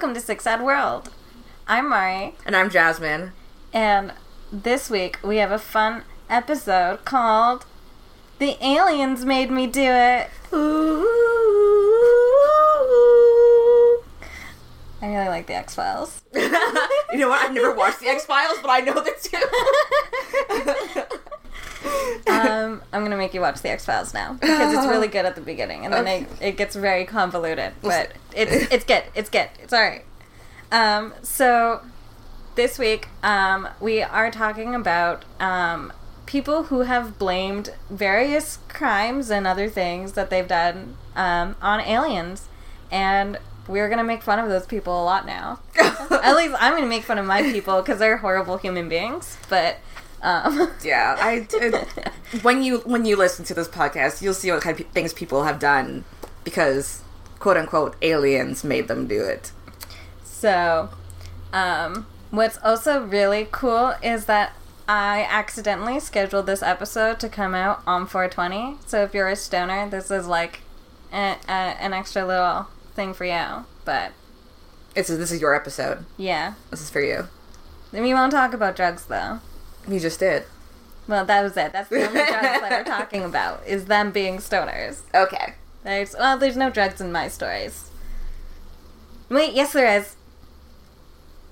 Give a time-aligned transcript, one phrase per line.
[0.00, 1.10] Welcome to Sick Sad World.
[1.68, 3.32] I'm Mari, And I'm Jasmine.
[3.70, 4.14] and
[4.50, 7.66] this week we have a fun episode called
[8.38, 10.30] The Aliens Made Me Do It.
[15.02, 16.22] I really like the X Files.
[16.34, 16.48] you
[17.18, 17.42] know what?
[17.42, 20.99] I've never watched the X Files, but I know the two.
[22.26, 25.34] um, I'm gonna make you watch the X Files now because it's really good at
[25.34, 26.18] the beginning, and then Okay.
[26.40, 27.72] it, it gets very convoluted.
[27.82, 29.04] But it's it's good.
[29.14, 29.48] It's good.
[29.62, 30.04] It's all right.
[30.72, 31.80] Um, so
[32.54, 35.92] this week, um, we are talking about um,
[36.26, 42.48] people who have blamed various crimes and other things that they've done um, on aliens,
[42.90, 45.60] and we're gonna make fun of those people a lot now.
[45.80, 49.36] At least I'm gonna make fun of my people because they're horrible human beings.
[49.48, 49.76] But
[50.22, 51.88] um, yeah, I it-
[52.42, 55.12] when you when you listen to this podcast, you'll see what kind of pe- things
[55.12, 56.04] people have done
[56.44, 57.02] because
[57.38, 59.52] quote unquote aliens made them do it.
[60.24, 60.90] So,
[61.52, 64.52] um, what's also really cool is that
[64.88, 68.78] I accidentally scheduled this episode to come out on 420.
[68.86, 70.60] So if you're a stoner, this is like
[71.12, 73.64] a, a, an extra little thing for you.
[73.84, 74.12] But
[74.96, 76.04] It's this is your episode.
[76.16, 77.28] yeah, This is for you.
[77.92, 79.40] then we won't talk about drugs though.
[79.88, 80.44] You just did.
[81.08, 81.72] Well, that was it.
[81.72, 85.00] That's the only drugs that we're talking about is them being stoners.
[85.14, 85.54] Okay.
[85.82, 87.90] There's well, there's no drugs in my stories.
[89.28, 90.16] Wait, yes there is,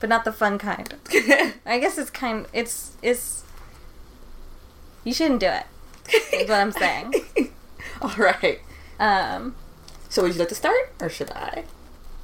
[0.01, 0.95] but not the fun kind.
[1.67, 2.47] I guess it's kind.
[2.53, 3.45] It's it's.
[5.05, 5.65] You shouldn't do it.
[6.33, 7.15] Is what I'm saying.
[8.03, 8.61] All right.
[9.01, 9.55] Um,
[10.09, 11.65] So would you like to start, or should I?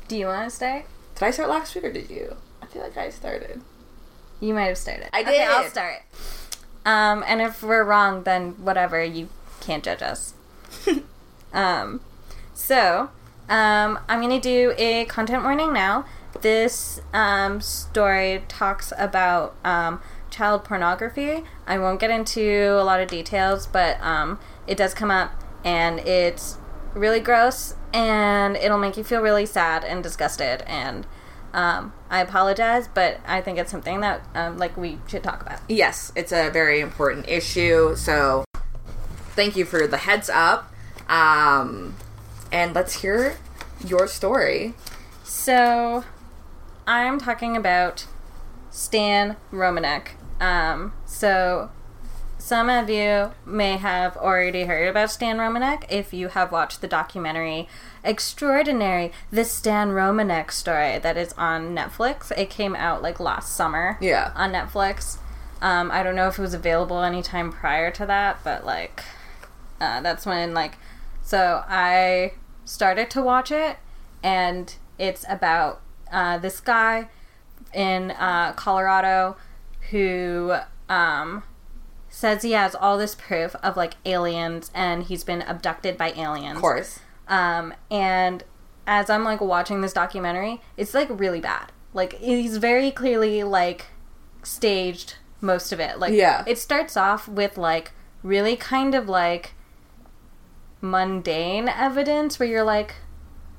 [0.09, 0.85] do you want to start?
[1.15, 2.37] Did I start last week, or did you?
[2.63, 3.63] I feel like I started.
[4.41, 5.09] You might have started.
[5.13, 5.35] I did.
[5.35, 6.03] Okay, I'll start.
[6.85, 9.03] Um, and if we're wrong, then whatever.
[9.03, 9.29] You
[9.61, 10.35] can't judge us.
[11.55, 12.01] Um,
[12.53, 13.11] so,
[13.49, 16.05] um, I'm going to do a content warning now.
[16.43, 21.45] This um, story talks about um, child pornography.
[21.67, 25.33] I won't get into a lot of details, but um, it does come up,
[25.65, 26.59] and it's
[26.93, 30.63] really gross, and it'll make you feel really sad and disgusted.
[30.63, 31.07] And
[31.55, 35.61] um, I apologize, but I think it's something that um, like we should talk about.
[35.69, 37.95] Yes, it's a very important issue.
[37.95, 38.45] So,
[39.31, 40.73] thank you for the heads up.
[41.09, 41.95] Um,
[42.51, 43.37] and let's hear
[43.87, 44.75] your story.
[45.23, 46.05] So,
[46.89, 48.07] I'm talking about
[48.71, 50.09] Stan Romanek.
[50.41, 51.71] Um, so,
[52.45, 56.87] some of you may have already heard about Stan Romanek if you have watched the
[56.87, 57.67] documentary
[58.05, 62.31] Extraordinary, the Stan Romanek story that is on Netflix.
[62.37, 64.31] It came out like last summer Yeah.
[64.35, 65.17] on Netflix.
[65.63, 69.03] Um, I don't know if it was available anytime prior to that, but like,
[69.81, 70.77] uh, that's when like,
[71.23, 72.35] so I
[72.67, 73.79] started to watch it,
[74.23, 75.81] and it's about
[76.13, 77.09] uh, this guy
[77.73, 79.39] in uh, Colorado
[79.91, 80.57] who
[80.91, 81.43] um,
[82.15, 86.57] says he has all this proof of like aliens, and he's been abducted by aliens.
[86.57, 87.01] Of course.
[87.27, 88.45] Um, and
[88.87, 91.73] as I'm like watching this documentary, it's like really bad.
[91.93, 93.87] Like he's very clearly like
[94.45, 95.99] staged most of it.
[95.99, 96.45] Like Yeah.
[96.47, 97.93] it starts off with like
[98.23, 99.55] really kind of like
[100.81, 102.95] mundane evidence where you're like,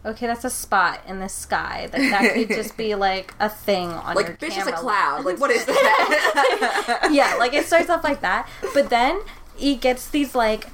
[0.06, 1.88] okay, that's a spot in the sky.
[1.92, 5.26] That that could just be like a thing on your Like, bitch is a cloud.
[5.26, 7.10] Like, what is that?
[7.12, 9.22] yeah, like it starts off like that, but then
[9.56, 10.68] he gets these like,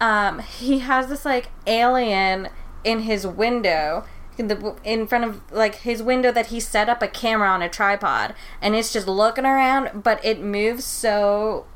[0.00, 2.48] um, he has this like alien
[2.84, 4.04] in his window.
[4.38, 7.60] In, the, in front of like his window that he set up a camera on
[7.60, 8.32] a tripod
[8.62, 11.66] and it's just looking around but it moves so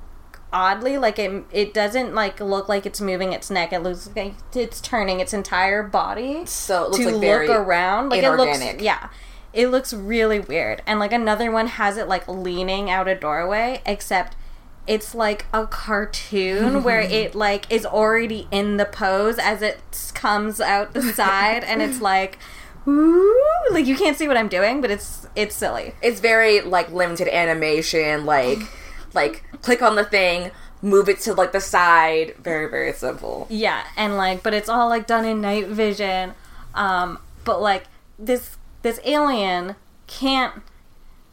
[0.55, 3.73] oddly like it it doesn't like look like it's moving its neck.
[3.73, 7.59] It looks like it's turning its entire body So it looks to like very look
[7.59, 8.09] around.
[8.09, 8.73] Like it inorganic.
[8.75, 9.11] looks yeah.
[9.53, 10.83] It looks really weird.
[10.87, 14.37] And like another one has it like leaning out a doorway except
[14.87, 20.61] it's like a cartoon where it like is already in the pose as it comes
[20.61, 21.65] out the side.
[21.65, 22.39] And it's like
[22.87, 23.43] ooh,
[23.73, 25.95] like you can't see what i'm doing but it's it's silly.
[26.01, 28.25] It's very like limited animation.
[28.25, 28.59] Like,
[29.15, 30.51] like click on the thing,
[30.83, 32.35] move it to like the side.
[32.39, 33.47] Very very simple.
[33.51, 36.35] Yeah, and like, but it's all like done in night vision.
[36.75, 37.85] Um, but like
[38.19, 39.77] this this alien
[40.07, 40.55] can't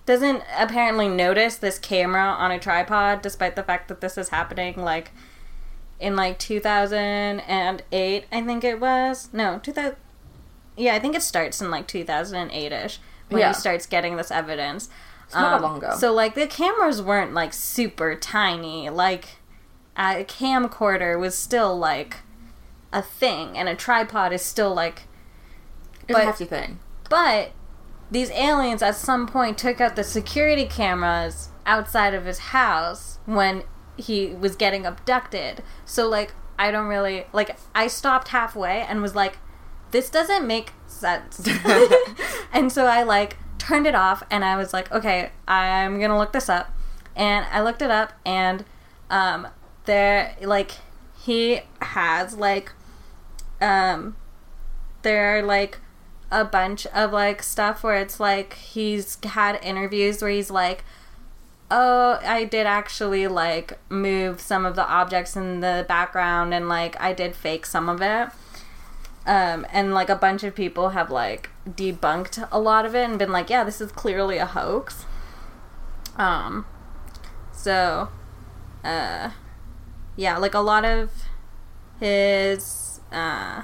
[0.05, 4.75] doesn't apparently notice this camera on a tripod, despite the fact that this is happening
[4.77, 5.11] like
[5.99, 9.29] in like 2008, I think it was.
[9.31, 9.95] No, 2000.
[10.77, 12.99] Yeah, I think it starts in like 2008 ish
[13.29, 13.49] when Yeah.
[13.49, 14.89] he starts getting this evidence.
[15.31, 15.95] It's not that um, long ago.
[15.97, 18.89] So like the cameras weren't like super tiny.
[18.89, 19.37] Like
[19.97, 22.17] a camcorder was still like
[22.91, 25.03] a thing, and a tripod is still like
[26.07, 26.79] It's But- a hefty thing.
[27.09, 27.51] but
[28.09, 33.63] these aliens at some point took out the security cameras outside of his house when
[33.95, 35.63] he was getting abducted.
[35.85, 39.37] So like I don't really like I stopped halfway and was like
[39.91, 41.47] this doesn't make sense.
[42.53, 46.33] and so I like turned it off and I was like okay, I'm to look
[46.33, 46.71] this up.
[47.15, 48.65] And I looked it up and
[49.09, 49.47] um
[49.85, 50.71] there like
[51.23, 52.71] he has like
[53.59, 54.15] um
[55.03, 55.79] there are like
[56.31, 60.83] a bunch of like stuff where it's like he's had interviews where he's like
[61.69, 66.99] oh i did actually like move some of the objects in the background and like
[67.01, 68.29] i did fake some of it
[69.25, 73.19] um, and like a bunch of people have like debunked a lot of it and
[73.19, 75.05] been like yeah this is clearly a hoax
[76.17, 76.65] um
[77.53, 78.09] so
[78.83, 79.29] uh
[80.15, 81.11] yeah like a lot of
[81.99, 83.63] his uh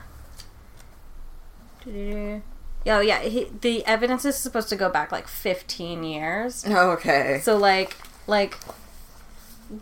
[2.90, 6.66] Oh yeah, he, the evidence is supposed to go back like 15 years.
[6.68, 7.40] Oh, okay.
[7.44, 8.58] So like like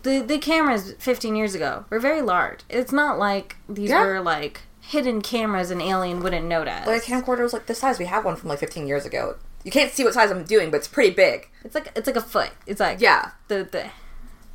[0.02, 2.60] the the cameras 15 years ago were very large.
[2.68, 4.04] It's not like these Yeah.
[4.04, 6.86] were like hidden cameras an alien wouldn't notice.
[6.86, 7.98] Like a camcorder was like this size.
[7.98, 9.36] We have one from like 15 years ago.
[9.64, 11.48] You can't see what size I'm doing, but it's pretty big.
[11.64, 12.50] it's like it's like a foot.
[12.66, 13.90] It's like Yeah, the the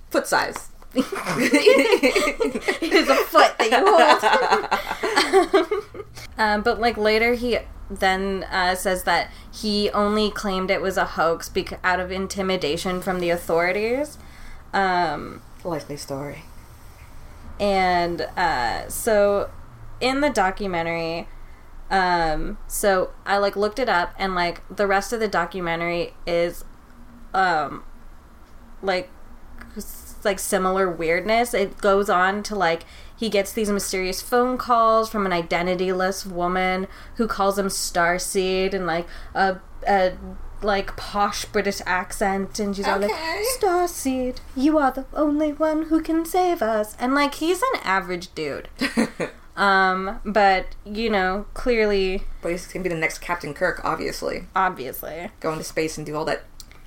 [0.10, 0.70] foot size.
[0.96, 3.78] it is a foot that you
[5.72, 6.26] hold.
[6.38, 11.06] um, but like later, he then uh, says that he only claimed it was a
[11.06, 14.18] hoax bec- out of intimidation from the authorities.
[14.74, 16.44] Um, Likely story.
[17.60, 19.50] and uh, so
[20.02, 21.28] in the documentary,
[21.90, 26.64] um, so I like looked it up, and like the rest of the documentary is,
[27.34, 27.84] um,
[28.82, 29.10] like
[30.24, 31.54] like similar weirdness.
[31.54, 32.84] It goes on to like
[33.16, 38.86] he gets these mysterious phone calls from an identityless woman who calls him Starseed and
[38.86, 39.58] like a,
[39.88, 40.14] a
[40.62, 43.12] like posh British accent, and she's all like
[43.60, 46.96] Starseed, you are the only one who can save us.
[47.00, 48.70] And like he's an average dude.
[49.62, 54.46] Um, but you know, clearly, But he's gonna be the next Captain Kirk, obviously.
[54.56, 55.30] obviously.
[55.40, 56.42] Go into space and do all that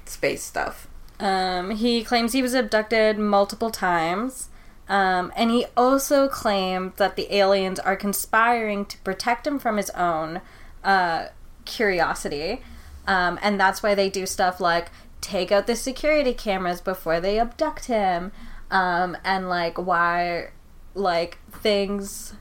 [0.06, 0.88] space stuff.
[1.20, 4.48] Um, he claims he was abducted multiple times.
[4.88, 9.90] Um, and he also claimed that the aliens are conspiring to protect him from his
[9.90, 10.40] own
[10.82, 11.26] uh,
[11.64, 12.60] curiosity.
[13.06, 14.90] Um, and that's why they do stuff like
[15.20, 18.32] take out the security cameras before they abduct him.
[18.70, 20.48] Um, and like why,
[20.94, 22.34] like, things.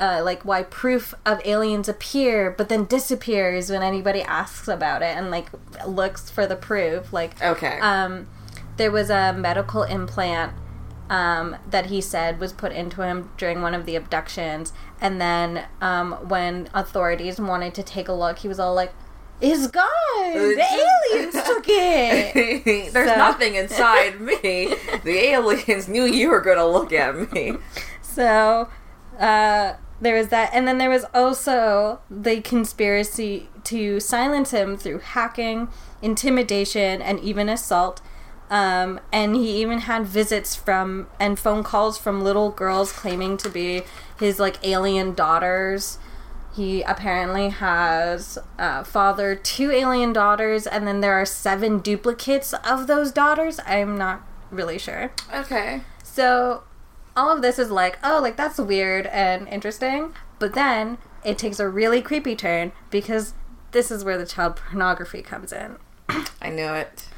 [0.00, 5.16] Uh, like why proof of aliens appear but then disappears when anybody asks about it
[5.16, 5.48] and like
[5.84, 7.80] looks for the proof like Okay.
[7.80, 8.28] um,
[8.76, 10.52] there was a medical implant
[11.10, 14.72] um, that he said was put into him during one of the abductions.
[15.00, 18.92] And then um, when authorities wanted to take a look, he was all like,
[19.40, 19.86] "It's gone.
[20.34, 20.66] The
[21.10, 24.74] aliens took it." There's So- nothing inside me.
[25.02, 27.56] The aliens knew you were gonna look at me.
[28.02, 28.68] So
[29.18, 34.98] uh, there was that, and then there was also the conspiracy to silence him through
[34.98, 35.68] hacking,
[36.00, 38.00] intimidation, and even assault.
[38.50, 43.50] Um, and he even had visits from and phone calls from little girls claiming to
[43.50, 43.82] be
[44.18, 45.98] his like alien daughters.
[46.54, 52.86] He apparently has uh, fathered two alien daughters, and then there are seven duplicates of
[52.86, 53.60] those daughters.
[53.66, 55.12] I'm not really sure.
[55.32, 55.82] Okay.
[56.02, 56.62] So
[57.18, 60.14] all of this is like, oh, like that's weird and interesting.
[60.38, 63.34] But then it takes a really creepy turn because
[63.72, 65.78] this is where the child pornography comes in.
[66.40, 67.08] I knew it.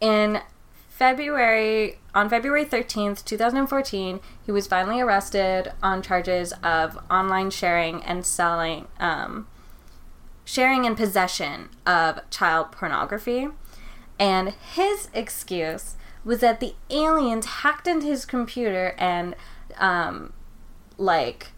[0.00, 0.40] In
[0.88, 8.24] February, on February 13th, 2014, he was finally arrested on charges of online sharing and
[8.24, 9.46] selling, um,
[10.46, 13.48] sharing and possession of child pornography.
[14.18, 19.36] And his excuse was that the aliens hacked into his computer and,
[19.78, 20.32] um,
[20.98, 21.52] like,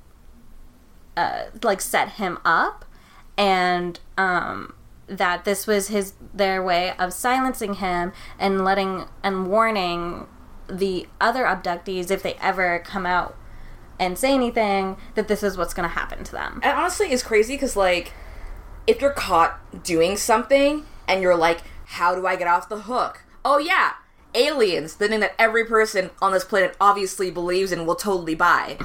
[1.17, 2.85] uh, like set him up,
[3.37, 4.75] and um,
[5.07, 10.27] that this was his their way of silencing him and letting and warning
[10.69, 13.37] the other abductees if they ever come out
[13.99, 16.61] and say anything that this is what's going to happen to them.
[16.63, 18.13] And honestly, it's crazy because like,
[18.87, 23.25] if you're caught doing something and you're like, "How do I get off the hook?"
[23.45, 23.95] Oh yeah,
[24.35, 24.97] aliens.
[24.97, 28.79] The thing that every person on this planet obviously believes and will totally buy.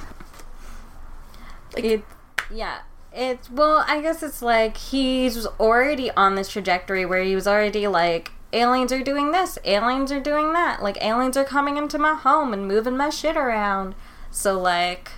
[1.73, 2.05] Like, It,
[2.51, 2.79] yeah.
[3.15, 7.88] It's well, I guess it's like he's already on this trajectory where he was already
[7.88, 12.15] like aliens are doing this, aliens are doing that, like aliens are coming into my
[12.15, 13.93] home and moving my shit around.
[14.31, 15.12] So like,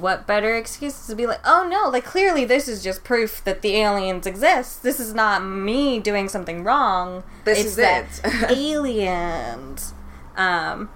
[0.00, 3.62] what better excuse to be like, oh no, like clearly this is just proof that
[3.62, 4.82] the aliens exist.
[4.82, 7.24] This is not me doing something wrong.
[7.44, 9.94] This it's is that it." aliens.
[10.36, 10.90] Um.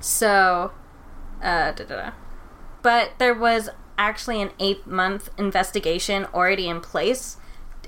[0.00, 0.72] So,
[1.42, 2.10] uh, da, da, da.
[2.82, 7.38] but there was actually an eight month investigation already in place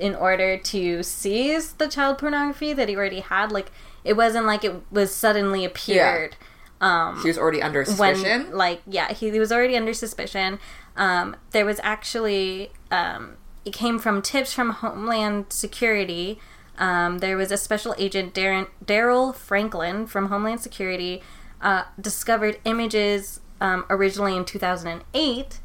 [0.00, 3.52] in order to seize the child pornography that he already had.
[3.52, 3.70] Like
[4.04, 6.36] it wasn't like it was suddenly appeared.
[6.80, 8.44] Um, He was already under suspicion.
[8.44, 10.58] when like yeah he, he was already under suspicion
[10.96, 16.38] um, there was actually um, it came from tips from homeland security
[16.78, 21.20] um, there was a special agent daryl franklin from homeland security
[21.60, 25.60] uh, discovered images um, originally in 2008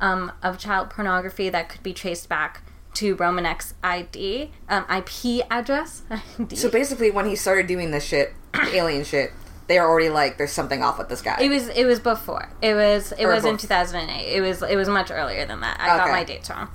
[0.00, 2.62] um, of child pornography that could be traced back
[2.94, 6.02] to Romanek's ID, um, IP address.
[6.38, 6.56] ID.
[6.56, 8.34] so basically, when he started doing this shit,
[8.72, 9.32] alien shit,
[9.70, 12.50] they were already like, "There's something off with this guy." It was it was before.
[12.60, 14.26] It was it Or was in 2008.
[14.26, 15.80] It was it was much earlier than that.
[15.80, 16.68] I got my dates wrong.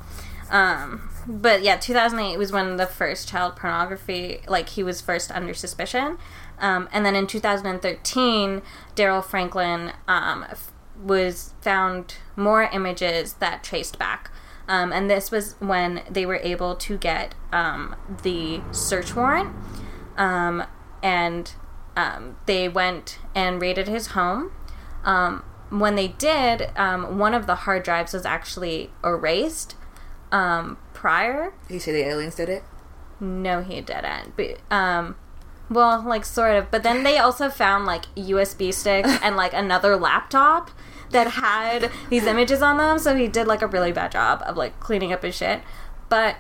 [0.50, 5.54] Um, but yeah, 2008 was when the first child pornography like he was first under
[5.54, 6.18] suspicion.
[6.58, 8.62] Um, and then in 2013,
[8.96, 10.72] Daryl Franklin um, f-
[11.04, 14.32] was found more images that traced back.
[14.70, 19.54] Um, and this was when they were able to get um, the search warrant.
[20.16, 20.64] Um,
[21.04, 21.52] and
[21.96, 24.52] um, they went and raided his home.
[25.04, 29.76] Um, when they did, um, one of the hard drives was actually erased
[30.32, 31.54] um, prior.
[31.70, 32.64] You say the aliens did it?
[33.20, 34.36] No, he didn't.
[34.36, 35.16] But, um,
[35.70, 36.70] well, like sort of.
[36.72, 40.72] But then they also found like USB sticks and like another laptop
[41.12, 43.00] that had these images on them.
[43.00, 45.62] So he did like a really bad job of like cleaning up his shit.
[46.10, 46.36] But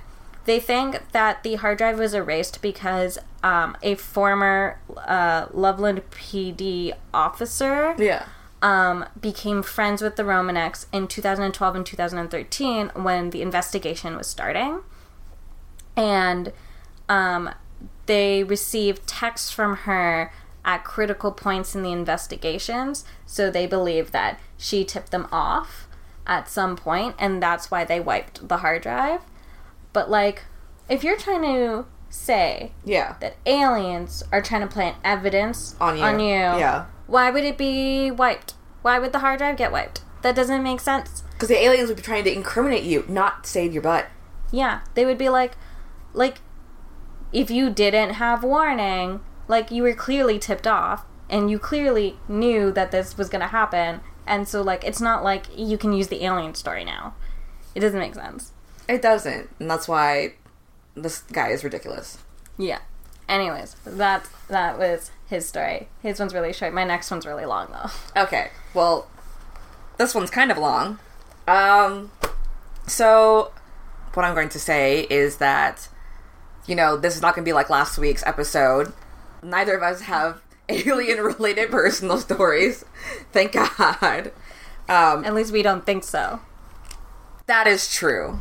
[0.45, 6.93] they think that the hard drive was erased because um, a former uh, Loveland PD
[7.13, 8.25] officer Yeah.
[8.61, 14.81] um, became friends with the Romaneks in 2012 and 2013 when the investigation was starting.
[15.95, 16.51] And
[17.09, 17.49] um,
[18.05, 20.31] they received texts from her
[20.63, 23.05] at critical points in the investigations.
[23.25, 25.87] So they believe that she tipped them off
[26.27, 29.21] at some point, and that's why they wiped the hard drive.
[29.95, 30.43] But, like,
[30.89, 33.15] if you're trying to say Yeah.
[33.21, 36.03] that aliens are trying to plant evidence On you.
[36.03, 36.85] on you Yeah.
[37.07, 38.55] why would it be wiped?
[38.81, 40.01] Why would the hard drive get wiped?
[40.21, 41.23] That doesn't make sense.
[41.31, 44.07] Because the aliens would be trying to incriminate you, not save your butt.
[44.51, 45.53] Yeah, they would be like,
[46.13, 46.41] like,
[47.31, 52.69] if you didn't have warning, like you were clearly tipped off, and you clearly knew
[52.73, 56.23] that this was gonna happen, and so like it's not like you can use the
[56.25, 57.13] alien story now.
[57.73, 58.51] It doesn't make sense.
[58.87, 60.33] It doesn't, and that's why
[60.95, 62.19] this guy is ridiculous.
[62.57, 62.79] Yeah.
[63.27, 65.87] Anyways, that that was his story.
[66.01, 66.73] His one's really short.
[66.73, 67.89] My next one's really long though.
[68.23, 69.07] Okay, well,
[69.97, 70.99] this one's kind of long.
[71.47, 72.11] Um,
[72.87, 73.51] so
[74.13, 75.89] what I'm going to say is that,
[76.67, 78.93] you know, this is not going to be like last week's episode.
[79.43, 82.85] Neither of us have alien-related personal stories,
[83.31, 84.31] thank God.
[84.87, 86.39] Um, At least we don't think so.
[87.47, 88.39] that is true,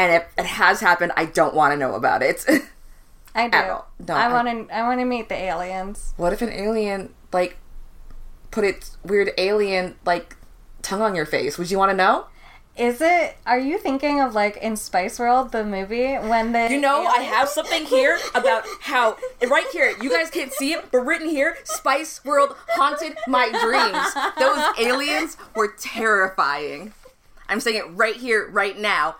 [0.00, 2.44] and if it has happened, I don't want to know about it.
[3.34, 3.58] I do.
[4.06, 4.74] No, I I- want to.
[4.76, 6.14] I want to meet the aliens.
[6.16, 7.56] what if an alien like
[8.50, 10.36] put its weird alien like
[10.82, 11.56] tongue on your face?
[11.58, 12.26] Would you want to know?
[12.76, 13.36] Is it?
[13.46, 17.20] Are you thinking of like in Spice World, the movie, when the You know, I
[17.22, 19.16] have something here about how
[19.48, 19.92] right here.
[20.00, 24.14] You guys can't see it, but written here, Spice World haunted my dreams.
[24.38, 26.92] Those aliens were terrifying.
[27.48, 29.16] I'm saying it right here, right now.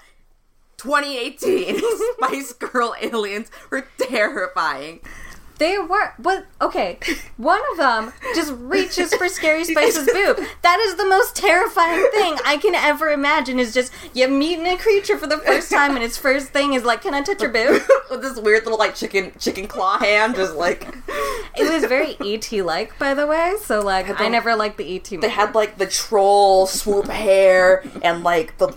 [0.80, 1.80] 2018
[2.16, 5.00] Spice Girl aliens were terrifying.
[5.58, 6.98] They were, but okay.
[7.36, 10.38] One of them just reaches for Scary Spice's boob.
[10.62, 13.58] That is the most terrifying thing I can ever imagine.
[13.58, 16.84] Is just you meeting a creature for the first time, and its first thing is
[16.84, 20.34] like, "Can I touch your boob?" With this weird little like chicken chicken claw hand,
[20.34, 20.88] just like
[21.58, 23.56] It was very ET like, by the way.
[23.62, 25.20] So like, I never liked the ET.
[25.20, 28.74] they had like the troll swoop hair and like the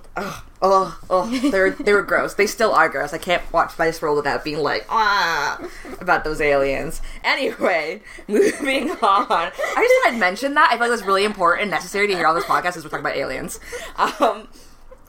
[0.63, 2.33] oh oh oh they're they were gross.
[2.33, 3.13] They still are gross.
[3.13, 5.59] I can't watch Spice World without being like ah
[5.99, 7.01] about those aliens.
[7.23, 9.27] Anyway, moving on.
[9.29, 10.69] I just thought I'd mention that.
[10.71, 12.89] I feel like it's really important and necessary to hear on this podcast as we're
[12.89, 13.59] talking about aliens.
[13.97, 14.47] Um,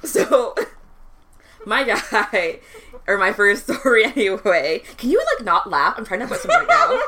[0.03, 0.55] so
[1.67, 2.59] my guy
[3.07, 4.83] or my first story anyway.
[4.97, 5.95] Can you like not laugh?
[5.97, 7.01] I'm trying to put something right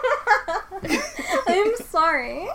[0.85, 1.01] now.
[1.49, 2.49] I'm sorry.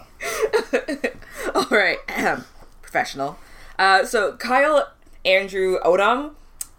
[1.54, 1.98] All right,
[2.82, 3.38] professional.
[3.78, 4.88] Uh, so Kyle
[5.26, 6.34] Andrew Odom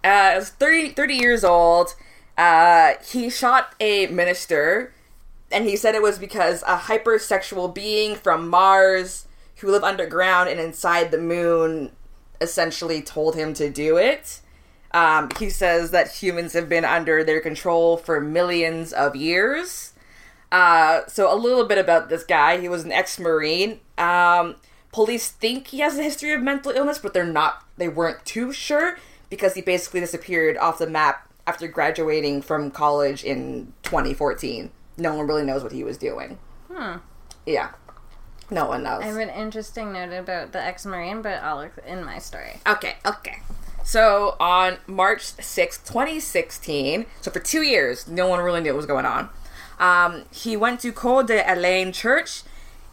[0.05, 1.95] uh, is 30, 30 years old.
[2.37, 4.93] Uh, he shot a minister,
[5.51, 10.59] and he said it was because a hypersexual being from Mars who live underground and
[10.59, 11.93] inside the moon
[12.41, 14.41] essentially told him to do it.
[14.91, 19.93] Um, he says that humans have been under their control for millions of years.
[20.51, 22.59] Uh, so a little bit about this guy.
[22.61, 23.81] He was an ex-marine.
[23.97, 24.57] Um,
[24.93, 27.65] police think he has a history of mental illness, but they're not.
[27.77, 28.99] They weren't too sure
[29.31, 34.71] because he basically disappeared off the map after graduating from college in 2014.
[34.99, 36.39] No one really knows what he was doing.
[36.71, 36.99] Hmm.
[37.47, 37.71] Yeah,
[38.51, 39.03] no one knows.
[39.03, 42.61] I have an interesting note about the ex-marine, but I'll look in my story.
[42.67, 43.39] Okay, okay.
[43.85, 48.87] So on March 6th, 2016, so for two years, no one really knew what was
[48.87, 49.29] going on.
[49.79, 52.43] Um, he went to Coeur d'Alene Church.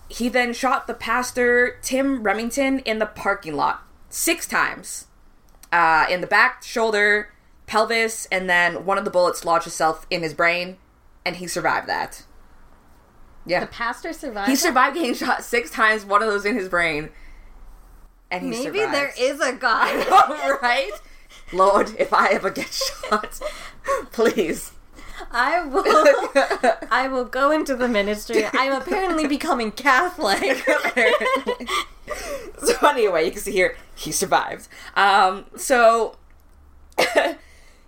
[0.09, 5.07] He then shot the pastor, Tim Remington, in the parking lot six times.
[5.71, 7.31] Uh, in the back, shoulder,
[7.67, 10.77] pelvis, and then one of the bullets lodged itself in his brain,
[11.23, 12.25] and he survived that.
[13.45, 13.61] Yeah.
[13.61, 14.49] The pastor survived.
[14.49, 17.09] He survived getting shot six times, one of those in his brain.
[18.31, 18.93] And he Maybe survived.
[18.93, 20.07] there is a God.
[20.61, 20.91] right?
[21.51, 23.39] Lord, if I ever get shot,
[24.11, 24.71] please.
[25.31, 26.87] I will.
[26.91, 28.45] I will go into the ministry.
[28.53, 30.57] I'm apparently becoming Catholic.
[32.63, 34.67] so anyway, you can see here he survived.
[34.95, 36.17] Um, so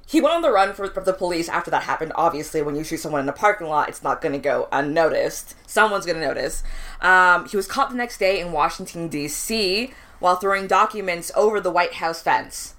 [0.08, 2.12] he went on the run for, for the police after that happened.
[2.16, 5.56] Obviously, when you shoot someone in a parking lot, it's not going to go unnoticed.
[5.68, 6.64] Someone's going to notice.
[7.02, 9.94] Um, he was caught the next day in Washington D.C.
[10.20, 12.76] while throwing documents over the White House fence.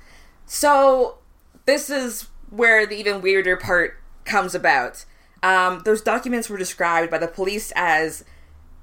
[0.47, 1.19] So
[1.65, 5.05] this is where the even weirder part comes about.
[5.43, 8.25] Um, those documents were described by the police as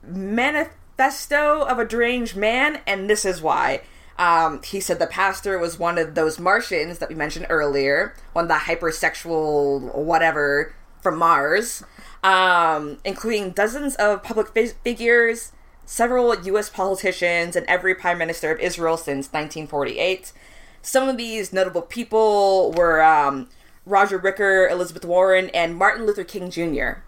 [0.05, 3.81] manifesto of a deranged man, and this is why.
[4.17, 8.45] Um, he said the pastor was one of those Martians that we mentioned earlier, one
[8.45, 11.83] of the hypersexual whatever from Mars,
[12.21, 15.53] um, including dozens of public fi- figures,
[15.85, 16.69] several U.S.
[16.69, 20.33] politicians, and every prime minister of Israel since 1948.
[20.81, 23.47] Some of these notable people were um,
[23.85, 27.01] Roger Ricker, Elizabeth Warren, and Martin Luther King Jr.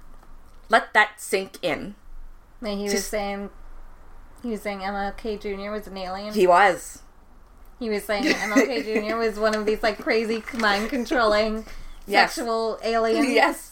[0.70, 1.96] Let that sink in.
[2.62, 3.50] And he was saying.
[4.44, 5.72] He was saying MLK Jr.
[5.72, 6.34] was an alien.
[6.34, 7.04] He was.
[7.80, 9.16] He was saying MLK Jr.
[9.18, 11.66] was one of these like crazy mind controlling
[12.08, 12.34] Yes.
[12.34, 13.30] sexual aliens.
[13.30, 13.71] Yes.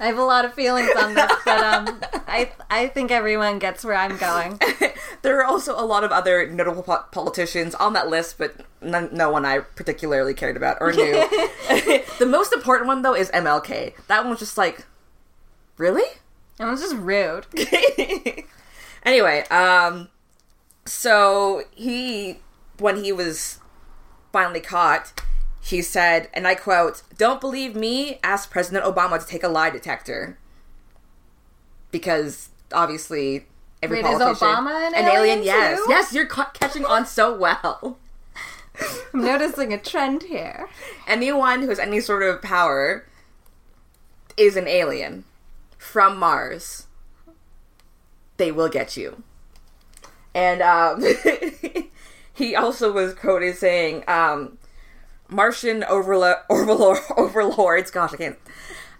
[0.00, 3.84] I have a lot of feelings on this, but um, I I think everyone gets
[3.84, 4.60] where I'm going.
[5.22, 9.08] there are also a lot of other notable po- politicians on that list, but none,
[9.12, 11.12] no one I particularly cared about or knew.
[12.18, 13.94] the most important one, though, is MLK.
[14.08, 14.86] That one was just like,
[15.76, 16.08] really?
[16.58, 17.46] It was just rude.
[19.04, 20.08] anyway, um,
[20.84, 22.38] so he,
[22.78, 23.58] when he was
[24.32, 25.12] finally caught,
[25.64, 28.18] he said, and I quote, "Don't believe me?
[28.24, 30.36] Ask President Obama to take a lie detector."
[31.92, 33.46] Because obviously,
[33.82, 35.86] every Wait, is Obama an alien Yes, too?
[35.88, 37.98] yes, you're ca- catching on so well.
[39.14, 40.68] I'm noticing a trend here.
[41.06, 43.06] Anyone who has any sort of power
[44.36, 45.24] is an alien
[45.78, 46.86] from Mars.
[48.38, 49.22] They will get you.
[50.34, 51.04] And um,
[52.34, 54.56] he also was quoted saying, um,
[55.32, 58.38] Martian overlo- overlord- overlords, gosh, I can't,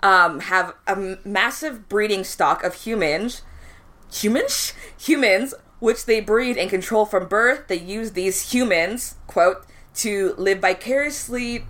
[0.03, 3.43] um, have a massive breeding stock of humans,
[4.13, 4.73] humans?
[4.99, 7.67] Humans, which they breed and control from birth.
[7.67, 9.67] They use these humans, quote,
[9.97, 11.65] to live vicariously,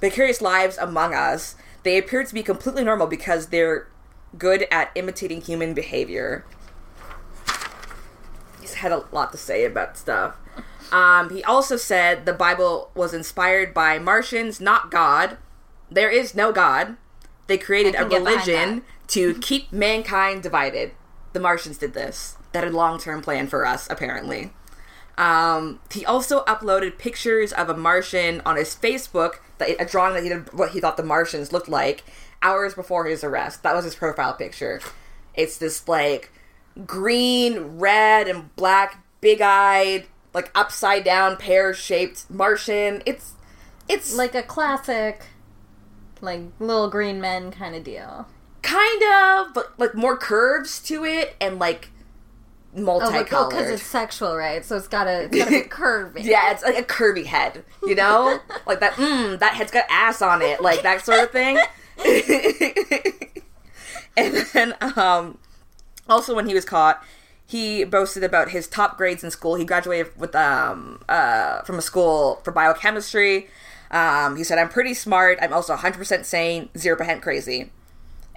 [0.00, 1.54] vicarious lives among us.
[1.84, 3.88] They appear to be completely normal because they're
[4.36, 6.44] good at imitating human behavior.
[8.60, 10.36] He's had a lot to say about stuff.
[10.92, 15.38] Um, he also said the Bible was inspired by Martians, not God.
[15.90, 16.96] There is no God.
[17.46, 20.92] They created a can get behind religion to keep mankind divided.
[21.32, 22.36] The Martians did this.
[22.52, 24.52] That had a long term plan for us, apparently.
[25.18, 30.22] Um, he also uploaded pictures of a Martian on his Facebook, that a drawing that
[30.22, 32.04] he did, what he thought the Martians looked like,
[32.42, 33.62] hours before his arrest.
[33.62, 34.80] That was his profile picture.
[35.34, 36.32] It's this like
[36.86, 43.02] green, red, and black, big-eyed, like upside down, pear-shaped Martian.
[43.06, 43.32] It's
[43.88, 45.22] it's like a classic,
[46.20, 48.28] like little green men kind of deal.
[48.62, 51.88] kind of, but like more curves to it, and like
[52.78, 53.48] Oh, like, oh, multicolored.
[53.50, 54.62] because it's sexual, right?
[54.62, 55.38] So it's gotta be
[55.70, 56.22] curvy.
[56.24, 58.38] Yeah, it's like a curvy head, you know?
[58.66, 61.56] like that, mm, that head's got ass on it, like that sort of thing.
[64.16, 65.38] and then, um,
[66.06, 67.02] also when he was caught,
[67.46, 69.54] he boasted about his top grades in school.
[69.54, 73.48] He graduated with, um, uh, from a school for biochemistry.
[73.90, 75.38] Um, he said, I'm pretty smart.
[75.40, 77.70] I'm also 100% sane, 0% crazy.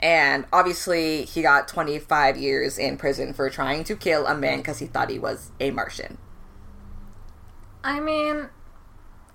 [0.02, 4.78] And obviously, he got 25 years in prison for trying to kill a man because
[4.80, 6.18] he thought he was a Martian.
[7.84, 8.50] I mean,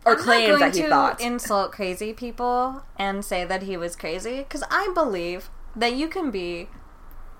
[0.06, 1.20] Or I'm going that he to thought.
[1.20, 6.30] insult crazy people and say that he was crazy because I believe that you can
[6.30, 6.68] be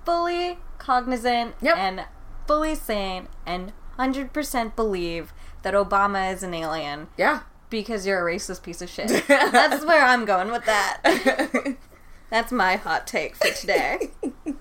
[0.04, 1.76] fully cognizant Yep.
[1.76, 2.04] and
[2.46, 7.40] fully sane and 100% believe that Obama is an alien yeah.
[7.70, 9.08] because you're a racist piece of shit.
[9.28, 11.76] That's where I'm going with that.
[12.30, 14.10] That's my hot take for today.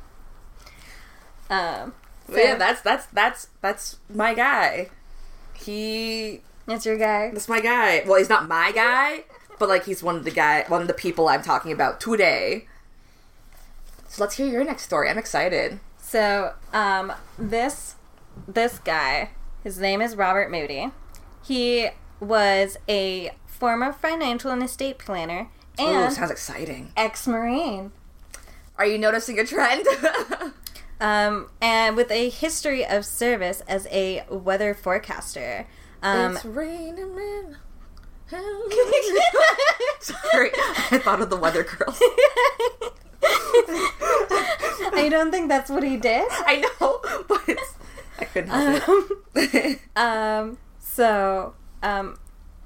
[1.49, 1.93] Um,
[2.27, 4.89] But yeah, that's that's that's that's my guy.
[5.53, 7.29] He that's your guy.
[7.31, 8.03] that's my guy.
[8.07, 9.25] Well, he's not my guy,
[9.59, 12.65] but like he's one of the guy one of the people I'm talking about today.
[14.07, 15.09] So let's hear your next story.
[15.09, 15.79] I'm excited.
[16.13, 17.95] So, um, this
[18.47, 19.32] this guy,
[19.63, 20.91] his name is Robert Moody.
[21.43, 25.49] He was a former financial and estate planner
[25.82, 26.91] Ooh, and sounds exciting.
[26.95, 27.93] ex-marine,
[28.78, 29.88] Are you noticing a trend?
[31.02, 35.65] um, and with a history of service as a weather forecaster.
[36.04, 37.58] Um, it's raining men.
[39.99, 40.52] Sorry,
[40.91, 41.99] I thought of the Weather Girls.
[44.95, 46.25] I don't think that's what he did.
[46.31, 47.57] I know, but
[48.19, 49.79] I couldn't help it.
[49.95, 52.17] Um, so, um,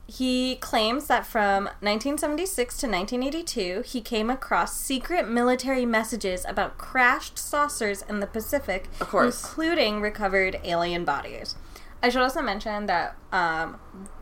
[0.08, 7.38] he claims that from 1976 to 1982, he came across secret military messages about crashed
[7.38, 9.44] saucers in the Pacific, Of course.
[9.44, 11.56] including recovered alien bodies.
[12.02, 13.80] I should also mention that um,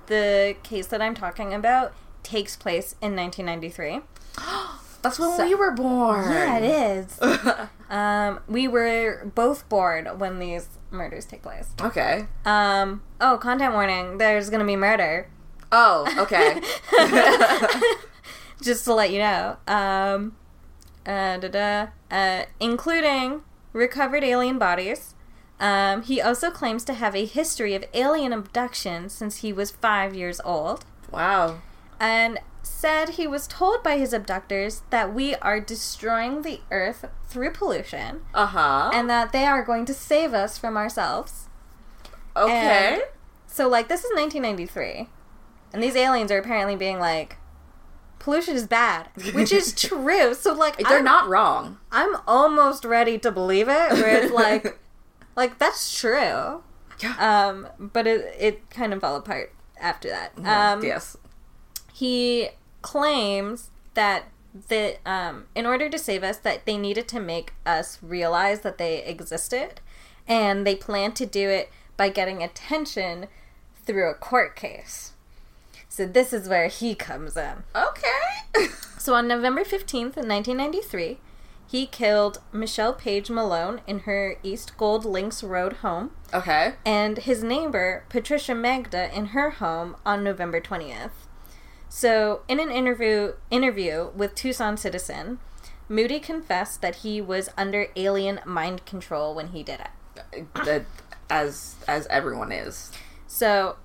[0.07, 1.93] the case that I'm talking about
[2.23, 4.01] takes place in 1993.
[5.05, 6.29] That's when So- we were born.
[6.31, 7.19] Yeah, it is.
[7.89, 11.69] um, we were both born when these murders take place.
[11.81, 12.27] Okay.
[12.45, 14.17] Um, oh, content warning.
[14.17, 15.27] There's gonna be murder.
[15.71, 16.61] Oh, okay.
[18.61, 19.57] Just to let you know.
[19.67, 20.35] Um,
[21.05, 23.41] uh, da, da, uh, including
[23.73, 25.13] recovered alien bodies.
[25.59, 30.15] Um, he also claims to have a history of alien abduction since he was five
[30.15, 30.85] years old.
[31.11, 31.59] wow.
[31.99, 32.39] And
[32.85, 38.21] said he was told by his abductors that we are destroying the earth through pollution
[38.33, 38.91] Uh huh.
[38.93, 41.49] and that they are going to save us from ourselves.
[42.37, 42.93] Okay.
[42.95, 43.01] and-
[43.47, 45.09] So, like, this is 1993.
[45.73, 47.37] And these aliens are apparently being like,
[48.19, 50.33] pollution is bad, which is true.
[50.35, 51.79] So, like, They're I'm, not wrong.
[51.91, 54.77] I'm almost ready to believe it, where it's like,
[55.35, 56.61] like, that's true.
[56.99, 57.15] Yeah.
[57.19, 60.33] Um, but it, it kind of fell apart after that.
[60.45, 61.17] Um, yes.
[61.93, 62.49] he
[62.85, 64.25] claims that
[64.69, 68.77] that um, in order to save us that they needed to make us realize that
[68.77, 69.81] they existed
[70.27, 73.25] and they planned to do it by getting attention
[73.85, 75.13] through a court case
[75.89, 78.67] so this is where he comes in Okay.
[78.99, 81.17] so on november 15th 1993
[81.67, 86.75] he killed michelle page malone in her east golf links road home okay.
[86.85, 91.24] and his neighbor Patricia Magda in her home on November 20th.
[91.95, 95.39] So, in an interview interview with Tucson Citizen,
[95.87, 100.53] Moody confessed that he was under alien mind control when he did it.
[100.65, 100.83] That-
[101.29, 102.91] as as everyone is.
[103.27, 103.77] So,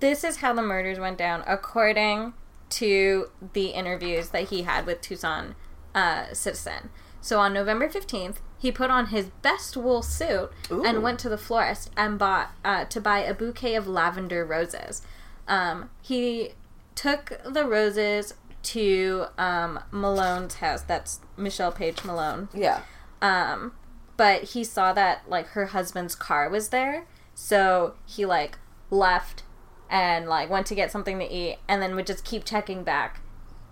[0.00, 2.34] this is how the murders went down according
[2.70, 5.54] to the interviews that he had with Tucson
[5.94, 6.90] uh, Citizen.
[7.20, 10.84] So, on November 15th, he put on his best wool suit Ooh.
[10.84, 15.02] and went to the florist and bought uh, to buy a bouquet of lavender roses.
[15.46, 16.54] Um, he
[16.94, 20.82] took the roses to um, Malone's house.
[20.82, 22.48] That's Michelle Page Malone.
[22.54, 22.80] Yeah.
[23.20, 23.72] Um,
[24.16, 28.58] but he saw that like her husband's car was there, so he like
[28.90, 29.42] left
[29.90, 33.20] and like went to get something to eat, and then would just keep checking back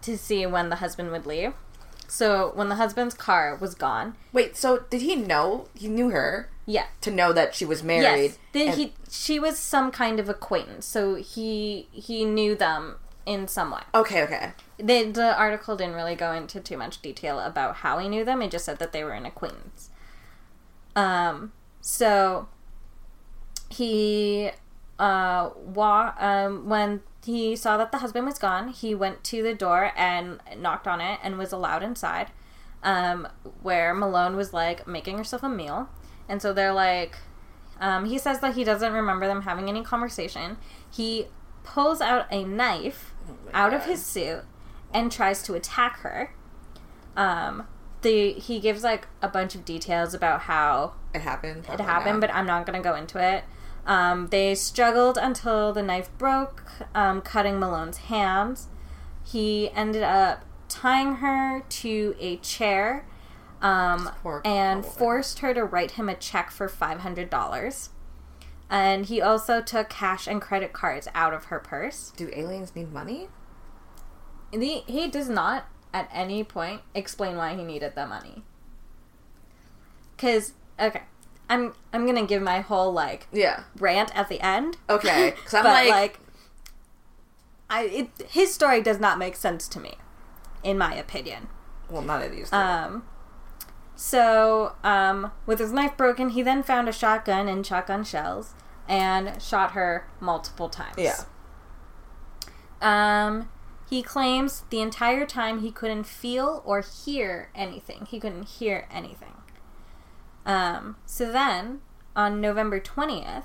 [0.02, 1.54] to see when the husband would leave.
[2.08, 4.56] So when the husband's car was gone, Wait.
[4.56, 5.68] So did he know?
[5.74, 8.22] He knew her yeah, to know that she was married.
[8.22, 12.96] yes, the, and- he she was some kind of acquaintance, so he he knew them
[13.26, 13.82] in some way.
[13.94, 14.22] Okay.
[14.22, 14.52] Okay.
[14.78, 18.42] The, the article didn't really go into too much detail about how he knew them.
[18.42, 19.90] It just said that they were an acquaintance.
[20.94, 22.48] Um, so
[23.70, 24.50] he
[24.98, 29.54] uh wa- um when he saw that the husband was gone, he went to the
[29.54, 32.30] door and knocked on it and was allowed inside.
[32.82, 33.28] Um,
[33.62, 35.88] where Malone was like making herself a meal,
[36.28, 37.16] and so they're like,
[37.80, 40.56] um, he says that he doesn't remember them having any conversation.
[40.90, 41.28] He
[41.62, 43.11] pulls out a knife
[43.52, 44.42] out of his suit
[44.92, 46.32] and tries to attack her.
[47.16, 47.66] Um,
[48.02, 51.66] the he gives like a bunch of details about how It happened.
[51.72, 53.44] it happened, but I'm not going to go into it.
[53.86, 58.68] Um, they struggled until the knife broke, um, cutting Malone's hands.
[59.24, 63.06] He ended up tying her to a chair
[63.60, 64.10] um,
[64.44, 67.90] and forced her to write him a check for five hundred dollars.
[68.72, 72.10] And he also took cash and credit cards out of her purse.
[72.16, 73.28] Do aliens need money?
[74.50, 78.42] And he, he does not at any point explain why he needed the money.
[80.16, 81.02] Cause okay,
[81.50, 83.64] I'm I'm gonna give my whole like Yeah.
[83.78, 84.78] rant at the end.
[84.88, 85.34] Okay.
[85.36, 86.20] Because I'm but like, like,
[87.68, 89.96] I it, his story does not make sense to me,
[90.62, 91.48] in my opinion.
[91.90, 92.50] well, none of these.
[92.52, 93.04] Um,
[93.96, 98.54] so um, with his knife broken, he then found a shotgun and shotgun shells
[98.88, 100.96] and shot her multiple times.
[100.98, 101.24] yeah.
[102.80, 103.48] Um,
[103.88, 108.06] he claims the entire time he couldn't feel or hear anything.
[108.10, 109.34] He couldn't hear anything.
[110.44, 111.80] Um, so then,
[112.16, 113.44] on November 20th,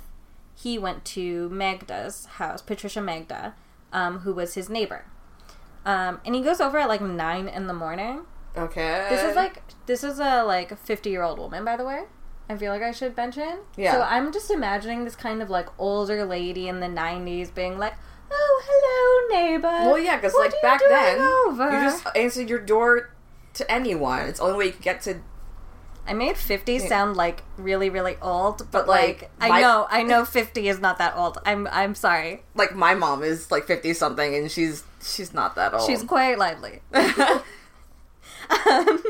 [0.55, 3.53] he went to Magda's house, Patricia Magda,
[3.93, 5.05] um, who was his neighbor.
[5.85, 8.21] Um, and he goes over at like 9 in the morning.
[8.57, 9.05] Okay.
[9.09, 12.05] This is like, this is a like 50 year old woman, by the way.
[12.49, 13.59] I feel like I should mention.
[13.75, 13.93] Yeah.
[13.93, 17.93] So I'm just imagining this kind of like older lady in the 90s being like,
[18.31, 19.67] oh, hello, neighbor.
[19.67, 21.65] Well, yeah, because like back then, over?
[21.65, 23.09] you just answered your door
[23.55, 24.27] to anyone.
[24.27, 25.19] It's the only way you could get to.
[26.07, 30.03] I made 50 sound like really, really old, but, But, like, like, I know, I
[30.03, 31.37] know 50 is not that old.
[31.45, 32.43] I'm, I'm sorry.
[32.55, 35.85] Like my mom is like fifty something, and she's she's not that old.
[35.85, 36.79] She's quite lively.
[36.93, 39.03] um,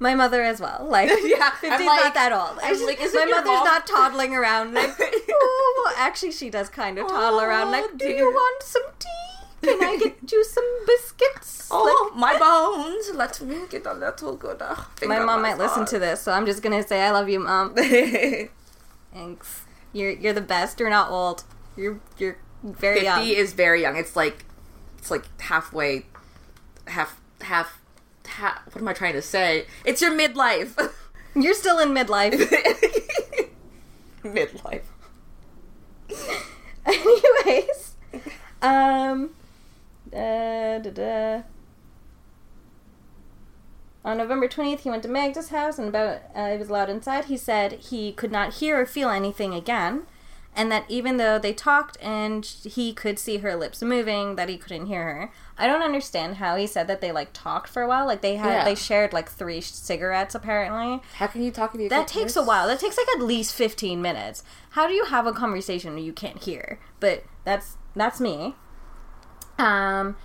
[0.00, 0.84] my mother as well.
[0.90, 2.58] Like, Yeah, 50's I'm not like- that old.
[2.62, 4.90] I'm like, my mother's mom- not toddling around like,
[5.30, 8.82] oh, well, actually, she does kind of toddle around like, Oh, do you want some
[8.98, 9.08] tea?
[9.62, 11.58] Can I get you some biscuits?
[11.72, 13.10] Oh, my bones!
[13.14, 14.60] Let me get a little good.
[14.60, 14.74] Uh,
[15.06, 17.76] my mom might listen to this, so I'm just gonna say I love you, mom.
[19.12, 19.62] Thanks.
[19.92, 20.80] You're you're the best.
[20.80, 21.44] You're not old.
[21.76, 23.22] You're you're very Fifty young.
[23.28, 23.96] is very young.
[23.96, 24.44] It's like
[24.98, 26.06] it's like halfway,
[26.88, 27.79] half half.
[28.30, 29.66] Half what am I trying to say?
[29.84, 30.92] It's your midlife.
[31.34, 32.32] You're still in midlife.
[34.22, 34.82] midlife.
[36.86, 37.96] Anyways,
[38.62, 39.30] um,
[40.10, 41.42] da, da, da.
[44.04, 47.26] On November 20th, he went to Magda's house and about uh, he was allowed inside.
[47.26, 50.06] He said he could not hear or feel anything again,
[50.56, 54.56] and that even though they talked and he could see her lips moving, that he
[54.58, 55.32] couldn't hear her.
[55.56, 58.04] I don't understand how he said that they like talked for a while.
[58.06, 58.64] Like they had Yeah.
[58.64, 61.02] they shared like three cigarettes apparently.
[61.14, 62.66] How can you talk if you That takes a while.
[62.66, 64.42] That takes like at least 15 minutes.
[64.70, 66.78] How do you have a conversation you can't hear?
[66.98, 68.54] But that's that's me.
[69.58, 70.16] Um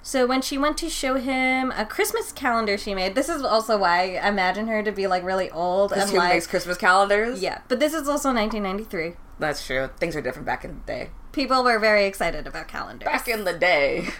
[0.00, 3.76] so when she went to show him a Christmas calendar she made, this is also
[3.76, 7.42] why I imagine her to be like really old and like makes Christmas calendars?
[7.42, 9.16] yeah, but this is also 1993.
[9.38, 9.88] That's true.
[9.98, 11.10] Things are different back in the day.
[11.32, 13.06] People were very excited about calendars.
[13.06, 14.08] Back in the day.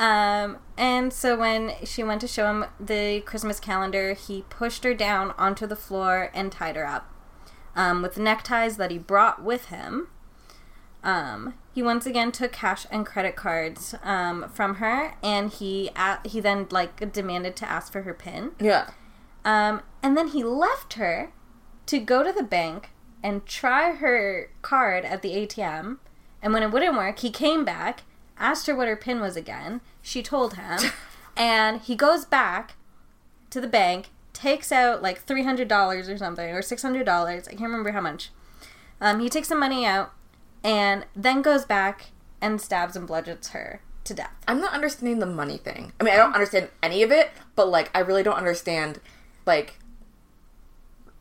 [0.00, 4.94] Um, and so when she went to show him the Christmas calendar, he pushed her
[4.94, 7.12] down onto the floor and tied her up
[7.74, 10.06] um, with neckties that he brought with him.
[11.02, 16.20] Um, he once again took cash and credit cards um, from her, and he a-
[16.24, 18.52] he then like demanded to ask for her pin.
[18.60, 18.90] yeah.
[19.44, 21.32] Um, and then he left her
[21.86, 22.90] to go to the bank
[23.22, 25.98] and try her card at the ATM.
[26.42, 28.02] And when it wouldn't work, he came back,
[28.38, 29.80] asked her what her pin was again.
[30.02, 30.92] She told him.
[31.36, 32.74] and he goes back
[33.50, 37.08] to the bank, takes out like $300 or something, or $600.
[37.08, 38.30] I can't remember how much.
[39.00, 40.12] Um, he takes some money out
[40.64, 44.32] and then goes back and stabs and bludgeons her to death.
[44.46, 45.92] I'm not understanding the money thing.
[46.00, 49.00] I mean, I don't understand any of it, but like, I really don't understand,
[49.46, 49.78] like,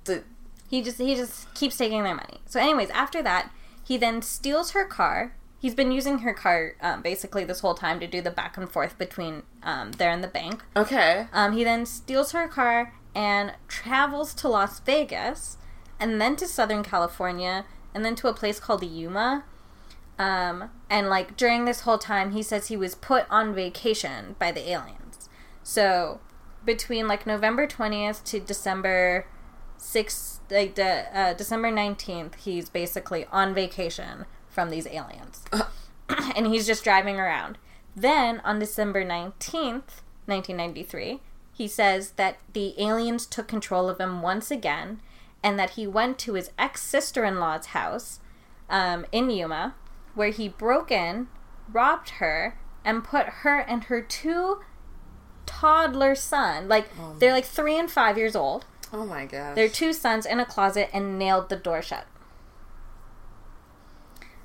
[0.05, 0.23] the.
[0.69, 2.39] He just he just keeps taking their money.
[2.45, 3.51] So, anyways, after that,
[3.83, 5.33] he then steals her car.
[5.59, 8.69] He's been using her car um, basically this whole time to do the back and
[8.69, 10.63] forth between um, there and the bank.
[10.75, 11.27] Okay.
[11.33, 15.57] Um, he then steals her car and travels to Las Vegas,
[15.99, 19.45] and then to Southern California, and then to a place called Yuma.
[20.19, 24.51] Um, and like during this whole time, he says he was put on vacation by
[24.51, 25.29] the aliens.
[25.63, 26.19] So
[26.65, 29.25] between like November twentieth to December
[29.77, 35.43] sixth, like de- uh, December nineteenth, he's basically on vacation from these aliens,
[36.35, 37.57] and he's just driving around.
[37.95, 41.21] Then on December nineteenth, nineteen ninety three,
[41.53, 45.01] he says that the aliens took control of him once again,
[45.43, 48.19] and that he went to his ex sister in law's house
[48.69, 49.75] um, in Yuma,
[50.15, 51.27] where he broke in,
[51.71, 54.61] robbed her, and put her and her two
[55.45, 59.55] toddler son, like they're like three and five years old, Oh my gosh.
[59.55, 62.05] their two sons in a closet and nailed the door shut.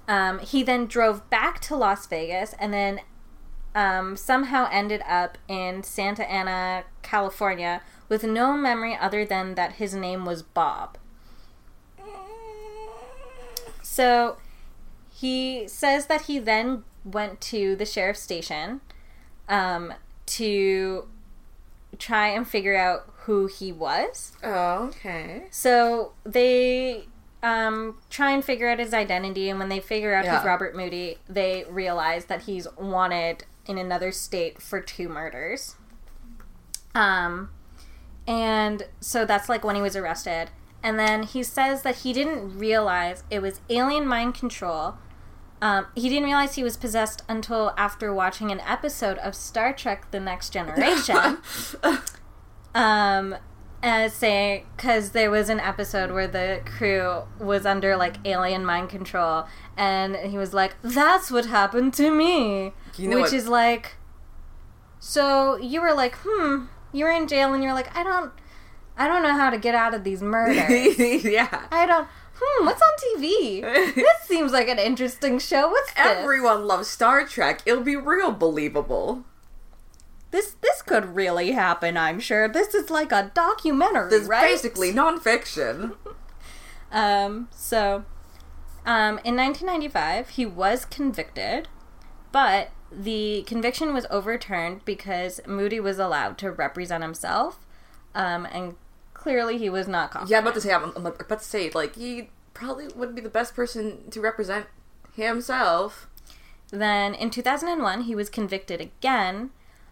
[0.08, 3.00] Um, he then drove back to Las Vegas and then
[3.74, 9.94] um, somehow ended up in Santa Ana, California, with no memory other than that his
[9.94, 10.98] name was Bob.
[13.82, 14.36] So
[15.12, 18.80] he says that he then went to the sheriff's station
[19.48, 19.94] um,
[20.26, 21.06] to
[21.98, 24.32] try and figure out who he was.
[24.42, 25.44] Oh, okay.
[25.50, 27.06] So they
[27.42, 30.38] um, try and figure out his identity, and when they figure out Yeah.
[30.38, 35.76] he's Robert Moody, they realize that he's wanted in another state for two murders.
[36.94, 37.50] Um,
[38.26, 40.50] and so that's like when he was arrested.
[40.82, 44.94] And then he says that he didn't realize it was alien mind control.
[45.62, 50.10] Um, he didn't realize he was possessed until after watching an episode of Star Trek:
[50.10, 51.38] The Next Generation.
[52.74, 53.36] um,
[53.80, 58.88] as say because there was an episode where the crew was under like alien mind
[58.88, 59.46] control,
[59.76, 63.96] and he was like, "That's what happened to me," You know which what- is like,
[64.98, 68.32] so you were like, "Hmm." You were in jail, and you're like, "I don't,
[68.98, 71.66] I don't know how to get out of these murders." yeah.
[71.70, 72.08] I don't.
[72.44, 72.66] Hmm.
[72.66, 73.60] What's on TV?
[73.94, 75.68] this seems like an interesting show.
[75.68, 76.04] What's this?
[76.06, 77.62] Everyone loves Star Trek.
[77.66, 79.24] It'll be real believable.
[80.30, 81.96] This this could really happen.
[81.96, 82.48] I'm sure.
[82.48, 84.42] This is like a documentary, This is right?
[84.42, 85.94] basically nonfiction.
[86.94, 88.04] Um, so,
[88.84, 91.68] um, in 1995, he was convicted,
[92.32, 97.64] but the conviction was overturned because Moody was allowed to represent himself,
[98.14, 98.74] um, and
[99.22, 100.30] clearly he was not confident.
[100.30, 103.22] Yeah, I'm about to say, I'm, I'm about to say, like, he probably wouldn't be
[103.22, 104.66] the best person to represent
[105.14, 106.08] himself.
[106.70, 109.50] Then in 2001, he was convicted again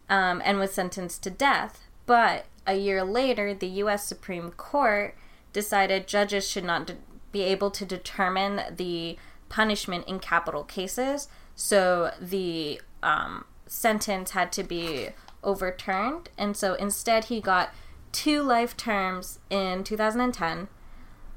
[0.08, 1.84] um, and was sentenced to death.
[2.06, 4.04] But a year later, the U.S.
[4.04, 5.14] Supreme Court
[5.52, 6.96] decided judges should not de-
[7.30, 9.16] be able to determine the
[9.48, 11.28] punishment in capital cases.
[11.54, 15.10] So the um, sentence had to be
[15.44, 16.30] overturned.
[16.36, 17.70] And so instead, he got
[18.12, 20.68] two life terms in 2010.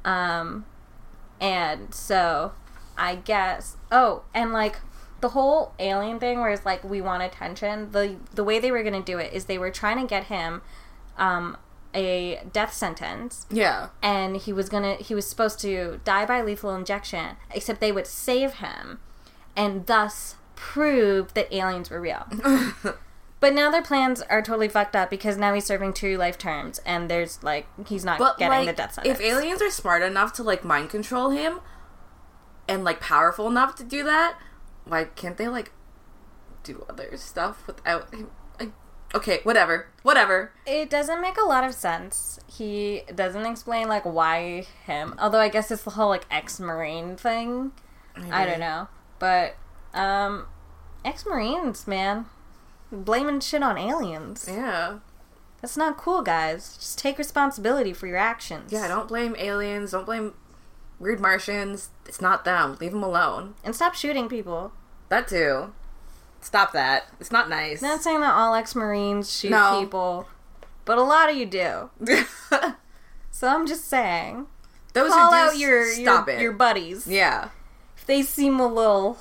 [0.05, 0.65] Um,
[1.39, 2.53] and so
[2.97, 4.77] I guess oh, and like
[5.21, 8.83] the whole alien thing where it's like we want attention, the the way they were
[8.83, 10.61] gonna do it is they were trying to get him
[11.17, 11.57] um
[11.95, 13.89] a death sentence Yeah.
[14.01, 18.07] and he was gonna he was supposed to die by lethal injection, except they would
[18.07, 18.99] save him
[19.55, 22.25] and thus prove that aliens were real.
[23.43, 26.79] But now their plans are totally fucked up because now he's serving two life terms
[26.85, 29.19] and there's like he's not But, getting like, the death sentence.
[29.19, 31.59] if aliens are smart enough to, like, mind control him
[32.69, 34.39] and, like, powerful enough to do that,
[34.85, 35.73] why can't they, like,
[36.63, 38.31] do other stuff without him?
[38.57, 38.71] Like,
[39.13, 39.87] okay, whatever.
[40.03, 40.53] Whatever.
[40.65, 42.39] It doesn't make a lot of sense.
[42.47, 45.15] He doesn't explain like why him.
[45.19, 47.73] Although I guess it's the whole like ex-marine thing.
[48.31, 48.87] I don't know,
[49.19, 49.57] but
[49.93, 50.45] um,
[51.03, 52.27] ex-marines, man,
[52.93, 54.45] blaming shit on aliens.
[54.47, 54.99] Yeah.
[55.61, 56.75] That's not cool, guys.
[56.77, 58.71] Just take responsibility for your actions.
[58.71, 59.91] Yeah, don't blame aliens.
[59.91, 60.33] Don't blame
[60.99, 61.89] weird Martians.
[62.05, 62.77] It's not them.
[62.81, 63.55] Leave them alone.
[63.63, 64.73] and stop shooting people.
[65.09, 65.73] That too.
[66.41, 67.05] Stop that.
[67.19, 67.81] It's not nice.
[67.81, 69.79] Not saying that all ex-marines shoot No.
[69.79, 70.27] people,
[70.83, 71.89] but a lot of you do.
[73.31, 74.45] So I'm just saying,
[74.93, 76.41] Those call who out your stop your, it.
[76.41, 77.07] your buddies.
[77.07, 77.49] yeah.
[77.97, 79.17] if they seem a little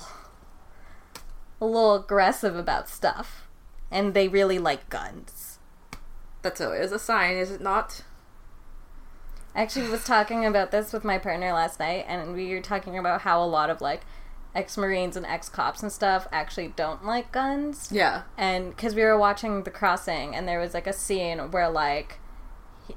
[1.59, 3.42] a little aggressive about stuff
[3.93, 5.59] and they really like guns.
[6.41, 8.03] That's always a sign, is it not?
[9.55, 12.97] I actually was talking about this with my partner last night and we were talking
[12.97, 14.01] about how a lot of like
[14.55, 17.89] ex-marines and ex-cops and stuff actually don't like guns.
[17.91, 18.23] Yeah.
[18.35, 22.19] And cuz we were watching The Crossing and there was like a scene where like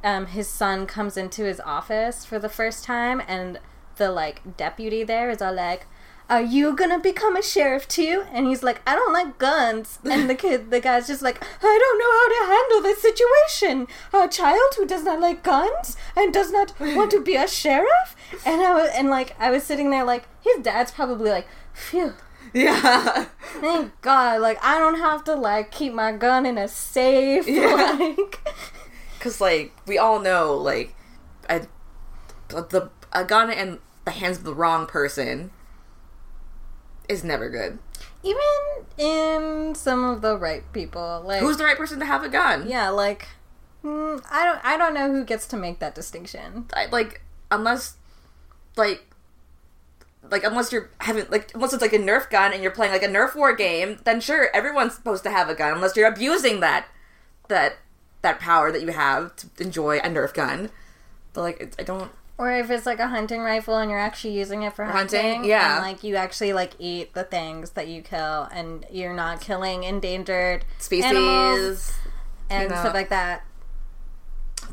[0.02, 3.60] um his son comes into his office for the first time and
[3.96, 5.86] the like deputy there is all like
[6.28, 8.24] are you gonna become a sheriff too?
[8.32, 9.98] And he's like, I don't like guns.
[10.04, 13.86] And the kid, the guy's just like, I don't know how to handle this situation.
[14.12, 18.16] A child who does not like guns and does not want to be a sheriff.
[18.44, 22.14] And I was, and like, I was sitting there like, his dad's probably like, phew,
[22.52, 23.26] Yeah.
[23.60, 24.40] thank God.
[24.40, 27.46] Like, I don't have to like keep my gun in a safe.
[27.46, 27.96] Yeah.
[27.98, 28.40] Like,
[29.18, 30.94] Because, like, we all know, like,
[31.48, 31.62] I,
[32.48, 35.50] the a gun in the hands of the wrong person
[37.08, 37.78] is never good.
[38.22, 38.42] even
[38.98, 42.66] in some of the right people, like, Who's the right person to have a gun?
[42.68, 43.28] yeah, like.
[43.84, 44.64] mm, I don't.
[44.64, 46.66] I don't know who gets to make that distinction.
[46.74, 47.96] I, like, unless,
[48.76, 49.04] like,
[50.28, 53.04] like unless you're having like unless it's like a Nerf gun and you're playing like
[53.04, 56.58] a Nerf war game, then sure everyone's supposed to have a gun unless you're abusing
[56.60, 56.86] that
[57.48, 57.76] that
[58.22, 60.70] that power that you have to enjoy a Nerf gun.
[61.32, 62.10] But like, I don't.
[62.38, 65.44] Or if it's like a hunting rifle and you're actually using it for hunting, Hunting,
[65.48, 65.76] yeah.
[65.76, 69.84] and like you actually like eat the things that you kill, and you're not killing
[69.84, 71.04] endangered Species.
[71.06, 71.94] animals
[72.50, 72.80] and you know.
[72.82, 73.42] stuff like that.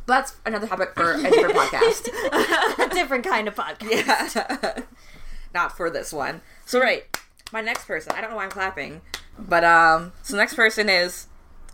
[0.06, 2.10] That's another topic for a different podcast.
[2.86, 4.36] a different kind of podcast.
[4.36, 4.84] Yeah.
[5.54, 6.42] Not for this one.
[6.66, 7.06] So right,
[7.52, 8.12] my next person.
[8.16, 9.02] I don't know why I'm clapping,
[9.38, 11.28] but um, so next person is.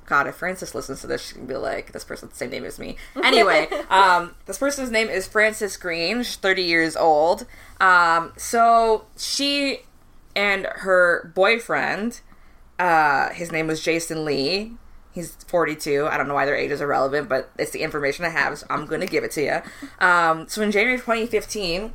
[0.10, 2.66] God, if Frances listens to this, she can be like, "This person's the same name
[2.66, 6.24] as me." Anyway, um, this person's name is Frances Green.
[6.24, 7.46] She's 30 years old.
[7.80, 9.82] Um, so she
[10.36, 12.22] and her boyfriend,
[12.80, 14.74] uh, his name was Jason Lee.
[15.12, 16.08] He's 42.
[16.08, 18.68] I don't know why their age is irrelevant, but it's the information I have, so
[18.70, 19.62] I'm going to give it to you.
[20.06, 21.94] Um, so in January 2015,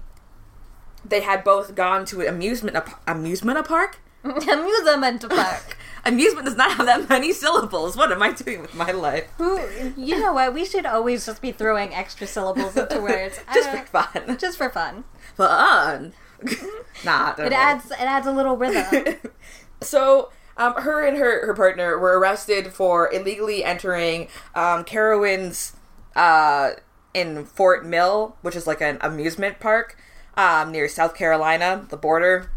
[1.05, 4.01] they had both gone to an amusement ap- amusement park.
[4.25, 5.77] Amusement park.
[6.07, 7.97] Amusement does not have that many syllables.
[7.97, 9.25] What am I doing with my life?
[9.39, 9.59] Who,
[9.97, 10.53] you know what?
[10.53, 13.39] We should always just be throwing extra syllables into words.
[13.55, 14.37] Just for fun.
[14.39, 15.05] just for fun.
[15.37, 16.13] Fun.
[17.05, 17.55] nah, It worry.
[17.55, 19.17] adds it adds a little rhythm.
[19.81, 25.75] so um, her and her, her partner were arrested for illegally entering um, Carowinds
[26.15, 26.73] uh,
[27.15, 29.97] in Fort Mill, which is like an amusement park
[30.37, 32.51] um, near South Carolina, the border.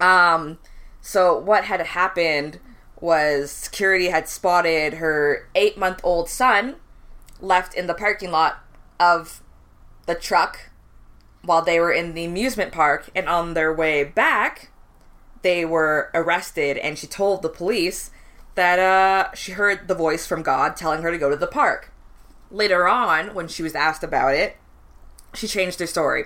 [0.00, 0.58] Um,
[1.00, 2.60] so what had happened
[3.00, 6.76] was security had spotted her eight month old son
[7.40, 8.62] left in the parking lot
[8.98, 9.42] of
[10.06, 10.70] the truck
[11.42, 14.70] while they were in the amusement park, and on their way back,
[15.42, 18.10] they were arrested and she told the police
[18.56, 21.92] that uh, she heard the voice from God telling her to go to the park.
[22.50, 24.56] Later on, when she was asked about it,
[25.32, 26.24] she changed her story.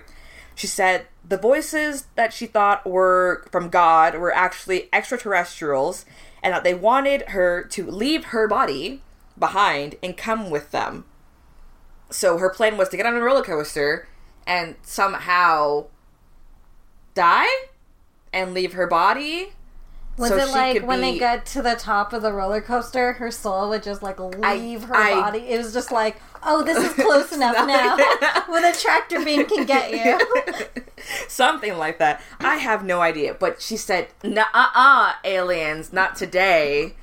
[0.55, 6.05] She said the voices that she thought were from God were actually extraterrestrials
[6.43, 9.03] and that they wanted her to leave her body
[9.39, 11.05] behind and come with them.
[12.11, 14.07] So her plan was to get on a roller coaster
[14.47, 15.87] and somehow
[17.15, 17.49] die
[18.33, 19.53] and leave her body.
[20.17, 23.15] Was so it like when they be- got to the top of the roller coaster,
[23.15, 25.39] her soul would just like leave her I- body?
[25.41, 27.97] It was just like, oh, this is close enough now.
[28.49, 30.83] when a tractor beam can get you.
[31.29, 32.21] Something like that.
[32.41, 33.35] I have no idea.
[33.35, 36.95] But she said, nah, uh uh, aliens, not today.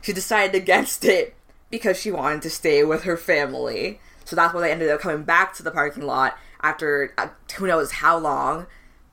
[0.00, 1.34] She decided against it
[1.70, 4.00] because she wanted to stay with her family.
[4.24, 7.66] So that's why they ended up coming back to the parking lot after uh, who
[7.66, 8.66] knows how long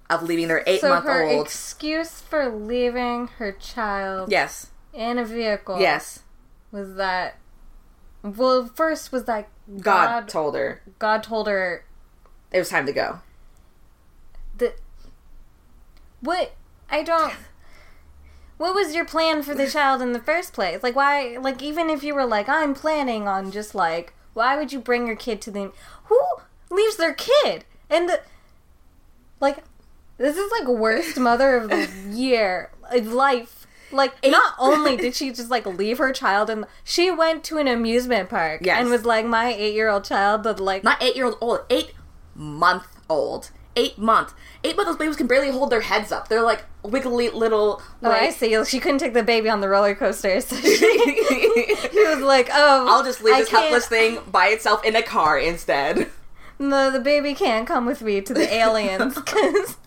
[0.09, 1.45] of leaving their eight so month her old.
[1.45, 4.71] excuse for leaving her child yes.
[4.93, 6.23] in a vehicle Yes.
[6.71, 7.37] was that.
[8.23, 9.47] Well, first was that
[9.77, 11.85] God, God, told her God told her
[12.51, 13.19] it was time to go.
[14.57, 14.73] The
[16.21, 16.53] What?
[16.89, 17.33] I don't.
[18.57, 20.83] What was your plan for the child in the first place?
[20.83, 21.37] Like, why?
[21.39, 25.07] Like, even if you were like, I'm planning on just like, why would you bring
[25.07, 25.71] your kid to the.
[26.05, 26.19] Who
[26.69, 27.63] leaves their kid?
[27.89, 28.21] And the.
[29.39, 29.63] Like,
[30.17, 32.71] this is like worst mother of the year.
[32.93, 33.67] Uh, life.
[33.91, 37.67] Like, not only did she just like leave her child and she went to an
[37.67, 38.79] amusement park Yes.
[38.81, 40.83] and was like, my eight year old child would like.
[40.83, 41.93] Not eight year old old, eight
[42.35, 43.51] month old.
[43.75, 44.33] Eight month.
[44.63, 46.27] Eight month old babies can barely hold their heads up.
[46.27, 47.81] They're like wiggly little.
[48.03, 48.61] Oh, I see.
[48.65, 52.87] She couldn't take the baby on the roller coaster, so she, she was like, "Oh,
[52.89, 56.09] I'll just leave I this can't- helpless thing by itself in a car instead.
[56.57, 59.77] No, the baby can't come with me to the aliens because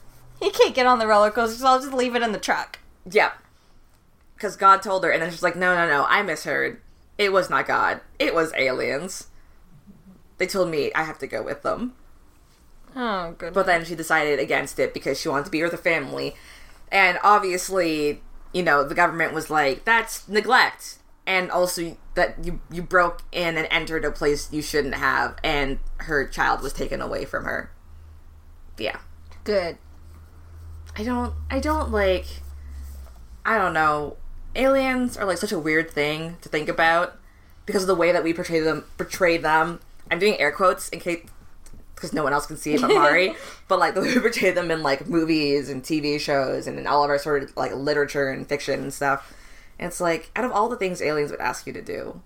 [0.41, 1.59] he can't get on the roller coaster.
[1.59, 2.79] So I'll just leave it in the truck."
[3.11, 3.33] Yeah.
[4.43, 6.81] Because God told her, and then she's like, no, no, no, I misheard.
[7.17, 8.01] It was not God.
[8.19, 9.29] It was aliens.
[10.39, 11.93] They told me I have to go with them.
[12.97, 13.55] Oh, good.
[13.55, 16.35] But then she decided against it because she wanted to be with her family.
[16.91, 18.21] And obviously,
[18.53, 20.99] you know, the government was like, that's neglect.
[21.25, 25.79] And also that you you broke in and entered a place you shouldn't have and
[25.99, 27.71] her child was taken away from her.
[28.77, 28.99] Yeah.
[29.45, 29.79] good.
[30.97, 32.27] I don't I don't like
[33.45, 34.17] I don't know.
[34.55, 37.19] Aliens are like such a weird thing to think about
[37.67, 39.81] because of the way that we portray them portray them.
[40.11, 41.27] I'm doing air quotes in case
[41.95, 43.35] because no one else can see it but Mari.
[43.69, 46.87] but like the way we portray them in like movies and TV shows and in
[46.87, 49.33] all of our sort of like literature and fiction and stuff.
[49.79, 52.21] And it's like out of all the things aliens would ask you to do,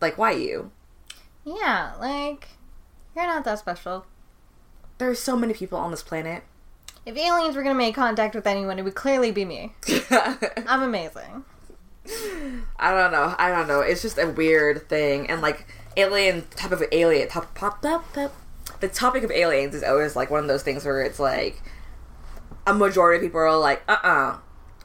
[0.00, 0.70] like why you?
[1.44, 2.48] Yeah, like
[3.14, 4.04] you're not that special.
[4.98, 6.42] There are so many people on this planet.
[7.04, 9.74] If aliens were gonna make contact with anyone, it would clearly be me.
[10.66, 11.44] I'm amazing.
[12.78, 13.34] I don't know.
[13.38, 13.80] I don't know.
[13.80, 18.04] It's just a weird thing, and like alien type of alien top popped up.
[18.80, 21.62] The topic of aliens is always like one of those things where it's like
[22.66, 24.38] a majority of people are like, uh, uh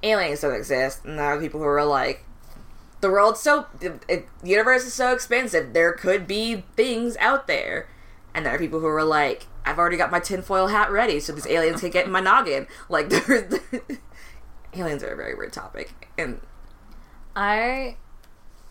[0.04, 2.24] aliens don't exist, and there are people who are like,
[3.02, 7.88] the world's so, the the universe is so expensive, there could be things out there,
[8.34, 11.34] And there are people who are like, I've already got my tinfoil hat ready, so
[11.34, 12.68] these aliens can get in my noggin.
[12.90, 13.54] Like, there's
[14.74, 16.42] aliens are a very weird topic, and
[17.36, 17.98] I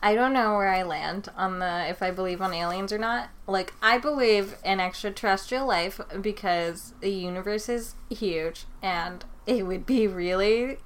[0.02, 3.30] I don't know where I land on the if I believe on aliens or not.
[3.46, 10.06] Like I believe in extraterrestrial life because the universe is huge and it would be
[10.06, 10.78] really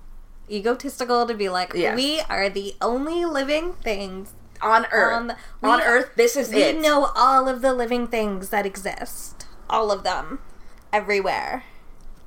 [0.50, 1.96] egotistical to be like Yes.
[1.96, 4.32] we are the only living things
[4.62, 5.30] on Earth, on,
[5.62, 6.80] on, we- Earth, this is we it.
[6.80, 9.46] know all of the living things that exist.
[9.70, 10.40] All of them.
[10.92, 11.64] Everywhere.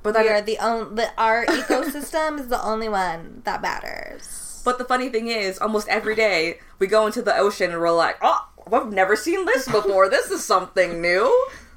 [0.02, 4.62] but We are the only our ecosystem is the only one that matters.
[4.64, 7.90] but the funny thing is, almost every day we go into the ocean and we're
[7.92, 10.08] like, oh, I've never seen this before.
[10.08, 11.28] this is something new.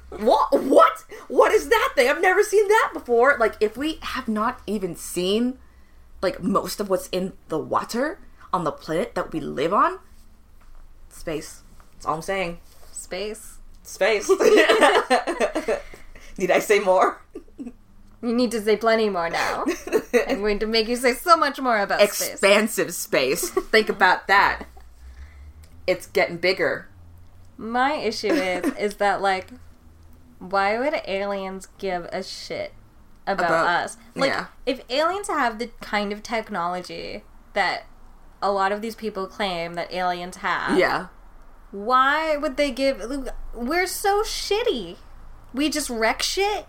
[0.08, 0.48] What?
[0.62, 1.04] What?
[1.28, 2.08] What is that thing?
[2.08, 3.36] I've never seen that before.
[3.38, 5.58] Like, if we have not even seen
[6.22, 8.18] like most of what's in the water
[8.52, 9.98] on the planet that we live on,
[11.10, 11.62] space.
[11.92, 12.58] That's all I'm saying.
[12.90, 13.57] Space.
[13.88, 14.28] Space.
[16.38, 17.20] Need I say more?
[18.20, 19.64] You need to say plenty more now.
[20.28, 22.32] I'm going to make you say so much more about space.
[22.32, 23.48] Expansive space.
[23.50, 24.64] Think about that.
[25.86, 26.88] It's getting bigger.
[27.56, 29.48] My issue is is that like
[30.38, 32.72] why would aliens give a shit
[33.26, 33.96] about, About- us?
[34.14, 34.46] Like yeah.
[34.66, 37.24] if aliens have the kind of technology
[37.54, 37.84] that
[38.42, 41.06] a lot of these people claim that aliens have, Yeah.
[41.70, 43.02] Why would they give
[43.54, 44.96] we're so shitty.
[45.54, 46.66] We just wreck shit.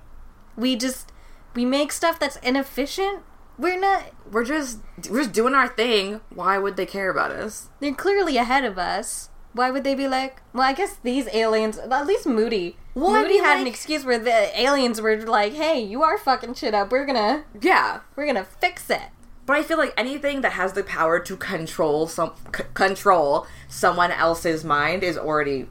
[0.56, 1.12] We just
[1.56, 3.24] we make stuff that's inefficient.
[3.58, 4.80] We're not We're just
[5.10, 6.22] we're just doing our thing.
[6.34, 7.70] Why would they care about us?
[7.80, 9.30] They're clearly ahead of us.
[9.54, 10.41] Why would they be like?
[10.54, 11.78] Well, I guess these aliens.
[11.78, 12.78] At least Moody.
[12.93, 16.18] Well, I Moody mean, had an excuse where the aliens were like, "Hey, you are
[16.18, 16.91] fucking shit up.
[16.91, 18.02] We're gonna, Yeah.
[18.16, 19.10] we're gonna fix it."
[19.50, 24.12] But I feel like anything that has the power to control some c- control someone
[24.12, 25.66] else's mind is already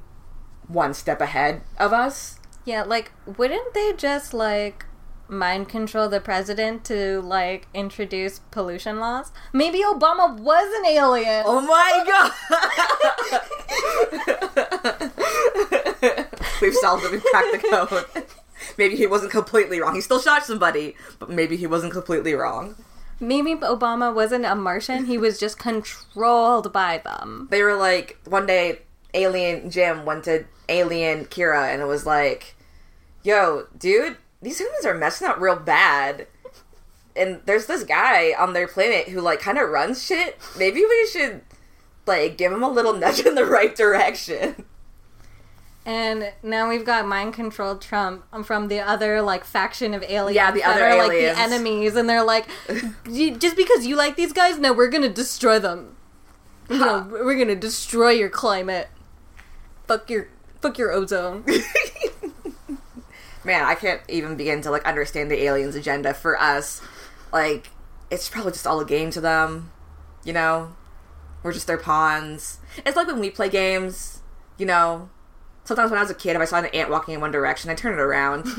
[0.67, 2.41] one step ahead of us.
[2.65, 4.85] Yeah, like, wouldn't they just like
[5.29, 9.31] mind control the president to like introduce pollution laws?
[9.53, 11.45] Maybe Obama was an alien.
[11.47, 12.03] Oh my
[16.03, 16.51] god!
[16.61, 17.13] We've solved it.
[17.13, 18.27] We've cracked the code.
[18.77, 19.95] Maybe he wasn't completely wrong.
[19.95, 22.75] He still shot somebody, but maybe he wasn't completely wrong.
[23.21, 25.07] Maybe Obama wasn't a Martian.
[25.07, 27.49] He was just controlled by them.
[27.51, 28.83] They were like, one day,
[29.15, 32.55] Alien Jim went to Alien Kira and it was like,
[33.23, 36.27] yo, dude, these humans are messing up real bad.
[37.17, 40.39] And there's this guy on their planet who, like, kind of runs shit.
[40.57, 41.41] Maybe we should,
[42.07, 44.65] like, give him a little nudge in the right direction.
[45.89, 50.37] And now we've got mind controlled Trump um, from the other like faction of aliens.
[50.37, 51.37] Yeah, the that other are, like aliens.
[51.39, 52.47] the enemies, and they're like,
[53.07, 55.97] just because you like these guys, no, we're gonna destroy them.
[56.69, 58.89] We're gonna, we're gonna destroy your climate.
[59.87, 60.29] Fuck your
[60.61, 61.47] fuck your ozone.
[63.45, 66.83] Man, I can't even begin to, like, understand the aliens' agenda for us.
[67.33, 67.71] Like,
[68.11, 69.73] it's probably just all a game to them.
[70.23, 70.75] You know?
[71.43, 72.59] We're just their pawns.
[72.85, 74.21] It's like when we play games,
[74.59, 75.09] you know?
[75.69, 77.71] Sometimes when I was a kid, if I saw an ant walking in one direction,
[77.71, 78.45] I turn it around.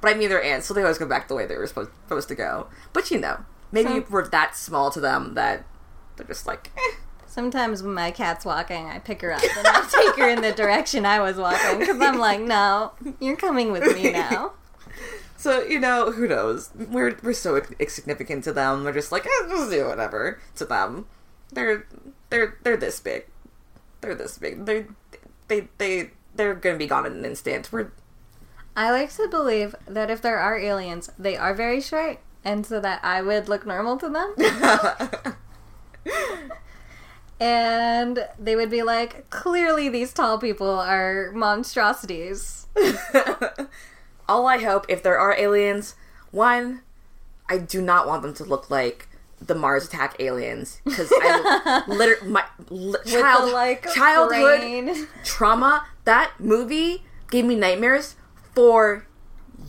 [0.00, 1.90] but I mean, they're ants, so they always go back the way they were supposed,
[2.04, 2.68] supposed to go.
[2.94, 5.66] But you know, maybe So- we're that small to them that
[6.16, 6.96] they're just like, eh.
[7.26, 10.52] Sometimes when my cat's walking, I pick her up and I take her in the
[10.52, 14.52] direction I was walking because I'm like, no, you're coming with me now.
[15.38, 16.70] So you know, who knows?
[16.74, 18.84] We're we're so insignificant to them.
[18.84, 21.04] We're just like, eh, just do whatever to them.
[21.52, 21.86] They're
[22.30, 23.26] they're they're this big.
[24.06, 24.66] They're this big.
[24.66, 24.86] They
[25.48, 27.72] they they they're gonna be gone in an instant.
[27.72, 27.90] We're
[28.76, 32.78] I like to believe that if there are aliens, they are very short, and so
[32.78, 35.34] that I would look normal to them.
[37.40, 42.68] and they would be like, clearly these tall people are monstrosities.
[44.28, 45.96] all I hope if there are aliens,
[46.30, 46.82] one,
[47.48, 49.08] I do not want them to look like
[49.40, 55.06] the Mars Attack aliens because I literally my li- child the, like, childhood brain.
[55.24, 55.86] trauma.
[56.04, 58.16] That movie gave me nightmares
[58.54, 59.06] for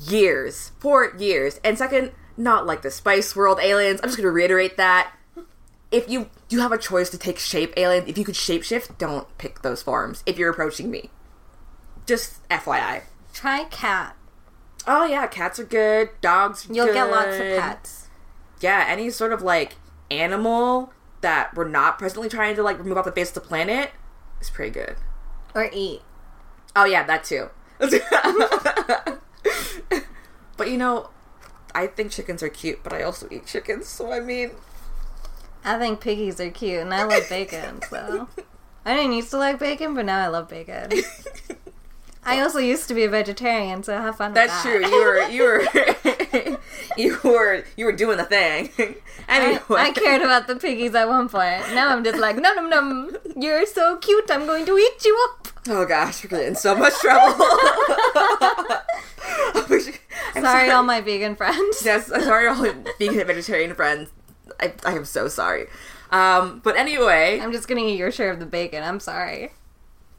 [0.07, 1.59] years, for years.
[1.63, 3.99] And second, not like the Spice World aliens.
[4.01, 5.11] I'm just gonna reiterate that.
[5.91, 9.25] If you do have a choice to take shape alien, if you could shapeshift, don't
[9.37, 11.09] pick those forms if you're approaching me.
[12.05, 13.03] Just FYI.
[13.33, 14.15] Try cat.
[14.85, 16.09] Oh yeah, cats are good.
[16.21, 16.67] Dogs.
[16.71, 17.96] You'll get lots of pets.
[18.59, 19.75] Yeah, any sort of like
[20.09, 23.91] animal that we're not presently trying to like remove off the face of the planet
[24.39, 24.95] is pretty good.
[25.55, 26.01] Or eat.
[26.75, 27.49] Oh yeah, that too.
[30.57, 31.09] but you know,
[31.73, 34.51] I think chickens are cute, but I also eat chickens, so I mean,
[35.63, 38.27] I think piggies are cute, and I love bacon, so.
[38.85, 40.91] I didn't used to like bacon, but now I love bacon.
[42.27, 44.85] I also used to be a vegetarian, so have fun That's with true.
[44.85, 46.57] You were you were
[46.97, 48.69] you were you were doing the thing.
[49.29, 51.61] anyway, I, I cared about the piggies at one point.
[51.73, 53.17] Now I'm just like, num num num.
[53.37, 54.29] You're so cute.
[54.29, 55.47] I'm going to eat you up.
[55.69, 57.45] Oh gosh, we're getting in so much trouble.
[60.35, 61.81] I'm Sorry, all my vegan friends.
[61.83, 64.09] Yes, I'm sorry, all my vegan and vegetarian friends.
[64.59, 65.67] I, I am so sorry.
[66.11, 68.83] Um, but anyway, I'm just gonna eat your share of the bacon.
[68.83, 69.53] I'm sorry.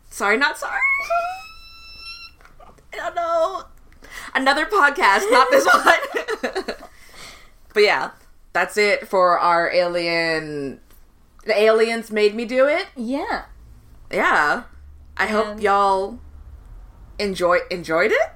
[0.09, 0.81] sorry, not sorry.
[2.93, 3.65] I don't know.
[4.35, 5.67] Another podcast, not this
[6.65, 6.65] one.
[7.75, 8.11] but yeah,
[8.53, 10.81] that's it for our alien.
[11.45, 12.87] The aliens made me do it.
[12.97, 13.45] Yeah.
[14.11, 14.65] Yeah,
[15.17, 16.19] I hope y'all
[17.19, 18.31] enjoy enjoyed it.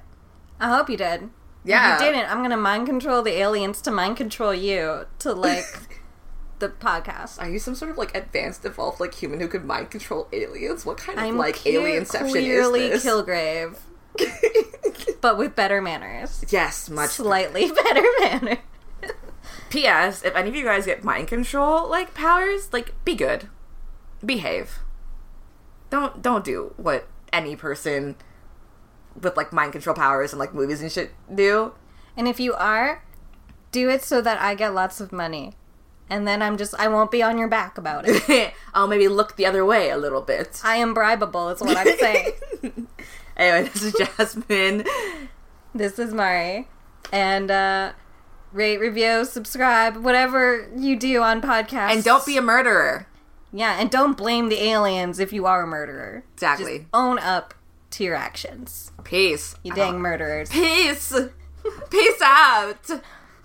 [0.59, 1.29] I hope you did.
[1.63, 1.95] Yeah.
[1.95, 5.65] If you didn't, I'm gonna mind control the aliens to mind control you to like
[6.59, 7.41] the podcast.
[7.41, 10.85] Are you some sort of like advanced evolved like human who could mind control aliens?
[10.85, 13.03] What kind of I'm like alienception clearly is this?
[13.03, 13.77] Clearly Kilgrave,
[15.21, 16.43] but with better manners.
[16.49, 17.11] yes, much.
[17.11, 18.57] Slightly better manners.
[19.69, 20.23] P.S.
[20.23, 23.49] If any of you guys get mind control like powers, like be good,
[24.23, 24.79] behave.
[25.89, 28.15] Don't don't do what any person
[29.19, 31.73] with like mind control powers and like movies and shit do.
[32.15, 33.03] And if you are,
[33.71, 35.53] do it so that I get lots of money.
[36.09, 38.53] And then I'm just, I won't be on your back about it.
[38.73, 40.61] I'll maybe look the other way a little bit.
[40.63, 42.33] I am bribable, is what I'm saying.
[43.37, 44.85] Anyway, this is Jasmine.
[45.73, 46.67] this is Mari.
[47.11, 47.93] And, uh,
[48.51, 51.91] rate, review, subscribe, whatever you do on podcasts.
[51.91, 53.07] And don't be a murderer.
[53.51, 56.23] Yeah, and don't blame the aliens if you are a murderer.
[56.33, 56.79] Exactly.
[56.79, 57.53] Just own up
[57.91, 58.91] to your actions.
[59.03, 59.55] Peace.
[59.63, 60.49] You dang murderers.
[60.49, 61.13] Peace.
[61.91, 62.89] Peace out.